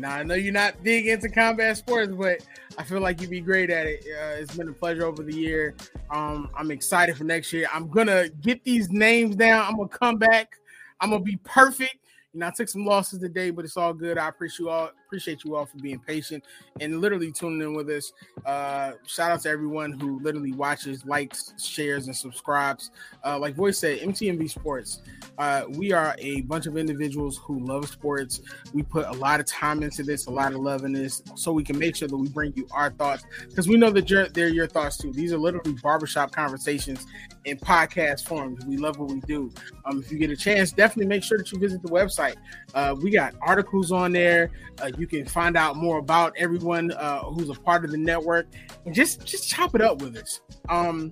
know, 0.00 0.08
I 0.08 0.22
know 0.22 0.34
you're 0.34 0.52
not 0.52 0.82
big 0.82 1.06
into 1.06 1.28
combat 1.28 1.76
sports, 1.76 2.12
but 2.12 2.40
I 2.78 2.84
feel 2.84 3.00
like 3.00 3.20
you'd 3.20 3.30
be 3.30 3.40
great 3.40 3.70
at 3.70 3.86
it. 3.86 4.04
Uh, 4.06 4.40
it's 4.40 4.56
been 4.56 4.68
a 4.68 4.72
pleasure 4.72 5.04
over 5.04 5.22
the 5.22 5.34
year. 5.34 5.74
Um, 6.10 6.50
I'm 6.56 6.70
excited 6.70 7.16
for 7.16 7.24
next 7.24 7.52
year. 7.52 7.68
I'm 7.72 7.88
gonna 7.88 8.28
get 8.28 8.64
these 8.64 8.90
names 8.90 9.36
down. 9.36 9.66
I'm 9.66 9.76
gonna 9.76 9.88
come 9.88 10.16
back. 10.16 10.58
I'm 11.00 11.10
gonna 11.10 11.22
be 11.22 11.38
perfect. 11.44 11.96
You 12.32 12.40
know, 12.40 12.46
I 12.46 12.50
took 12.50 12.68
some 12.68 12.86
losses 12.86 13.18
today, 13.18 13.50
but 13.50 13.64
it's 13.64 13.76
all 13.76 13.92
good. 13.92 14.16
I 14.16 14.28
appreciate 14.28 14.60
you 14.60 14.70
all. 14.70 14.90
Appreciate 15.12 15.44
you 15.44 15.56
all 15.56 15.66
for 15.66 15.76
being 15.76 15.98
patient 15.98 16.42
and 16.80 17.02
literally 17.02 17.30
tuning 17.30 17.60
in 17.60 17.74
with 17.74 17.90
us. 17.90 18.14
Uh, 18.46 18.92
shout 19.06 19.30
out 19.30 19.42
to 19.42 19.50
everyone 19.50 19.92
who 20.00 20.18
literally 20.20 20.52
watches, 20.52 21.04
likes, 21.04 21.52
shares, 21.62 22.06
and 22.06 22.16
subscribes. 22.16 22.90
Uh, 23.22 23.38
like 23.38 23.54
Voice 23.54 23.78
said, 23.78 23.98
MTMV 23.98 24.48
Sports. 24.48 25.02
Uh, 25.36 25.64
we 25.68 25.92
are 25.92 26.16
a 26.18 26.40
bunch 26.42 26.64
of 26.64 26.78
individuals 26.78 27.38
who 27.44 27.60
love 27.60 27.86
sports. 27.90 28.40
We 28.72 28.84
put 28.84 29.06
a 29.06 29.12
lot 29.12 29.38
of 29.38 29.44
time 29.44 29.82
into 29.82 30.02
this, 30.02 30.28
a 30.28 30.30
lot 30.30 30.54
of 30.54 30.60
love 30.60 30.82
in 30.84 30.94
this, 30.94 31.22
so 31.34 31.52
we 31.52 31.62
can 31.62 31.78
make 31.78 31.94
sure 31.94 32.08
that 32.08 32.16
we 32.16 32.30
bring 32.30 32.54
you 32.56 32.66
our 32.72 32.90
thoughts 32.90 33.24
because 33.50 33.68
we 33.68 33.76
know 33.76 33.90
that 33.90 34.08
you're, 34.08 34.28
they're 34.28 34.48
your 34.48 34.66
thoughts 34.66 34.96
too. 34.96 35.12
These 35.12 35.34
are 35.34 35.38
literally 35.38 35.74
barbershop 35.82 36.32
conversations 36.32 37.04
in 37.44 37.58
podcast 37.58 38.24
forms. 38.26 38.64
We 38.64 38.78
love 38.78 38.98
what 38.98 39.10
we 39.10 39.20
do. 39.20 39.52
Um, 39.84 39.98
if 39.98 40.10
you 40.10 40.18
get 40.18 40.30
a 40.30 40.36
chance, 40.36 40.72
definitely 40.72 41.08
make 41.08 41.22
sure 41.22 41.36
that 41.36 41.52
you 41.52 41.58
visit 41.58 41.82
the 41.82 41.88
website. 41.88 42.36
Uh, 42.74 42.94
we 42.98 43.10
got 43.10 43.34
articles 43.42 43.92
on 43.92 44.12
there. 44.12 44.50
Uh, 44.80 44.90
you 45.02 45.08
can 45.08 45.26
find 45.26 45.56
out 45.56 45.74
more 45.74 45.98
about 45.98 46.32
everyone 46.38 46.92
uh, 46.92 47.24
who's 47.24 47.50
a 47.50 47.54
part 47.54 47.84
of 47.84 47.90
the 47.90 47.98
network 47.98 48.46
and 48.86 48.94
just 48.94 49.26
just 49.26 49.48
chop 49.48 49.74
it 49.74 49.80
up 49.80 50.00
with 50.00 50.16
us. 50.16 50.40
Um, 50.68 51.10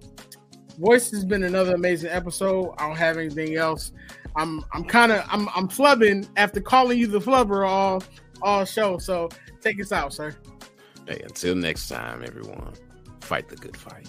Voice 0.78 1.10
has 1.10 1.24
been 1.24 1.42
another 1.42 1.74
amazing 1.74 2.10
episode. 2.10 2.72
I 2.78 2.86
don't 2.86 2.96
have 2.96 3.18
anything 3.18 3.56
else. 3.56 3.90
I'm 4.36 4.64
I'm 4.72 4.84
kind 4.84 5.10
of 5.10 5.24
I'm 5.26 5.48
I'm 5.56 5.68
flubbing 5.68 6.28
after 6.36 6.60
calling 6.60 6.98
you 6.98 7.08
the 7.08 7.18
flubber 7.18 7.68
all 7.68 8.00
all 8.42 8.64
show. 8.64 8.98
So 8.98 9.28
take 9.60 9.80
us 9.80 9.90
out, 9.90 10.12
sir. 10.12 10.36
Hey, 11.08 11.20
until 11.24 11.56
next 11.56 11.88
time, 11.88 12.22
everyone, 12.24 12.74
fight 13.20 13.48
the 13.48 13.56
good 13.56 13.76
fight. 13.76 14.08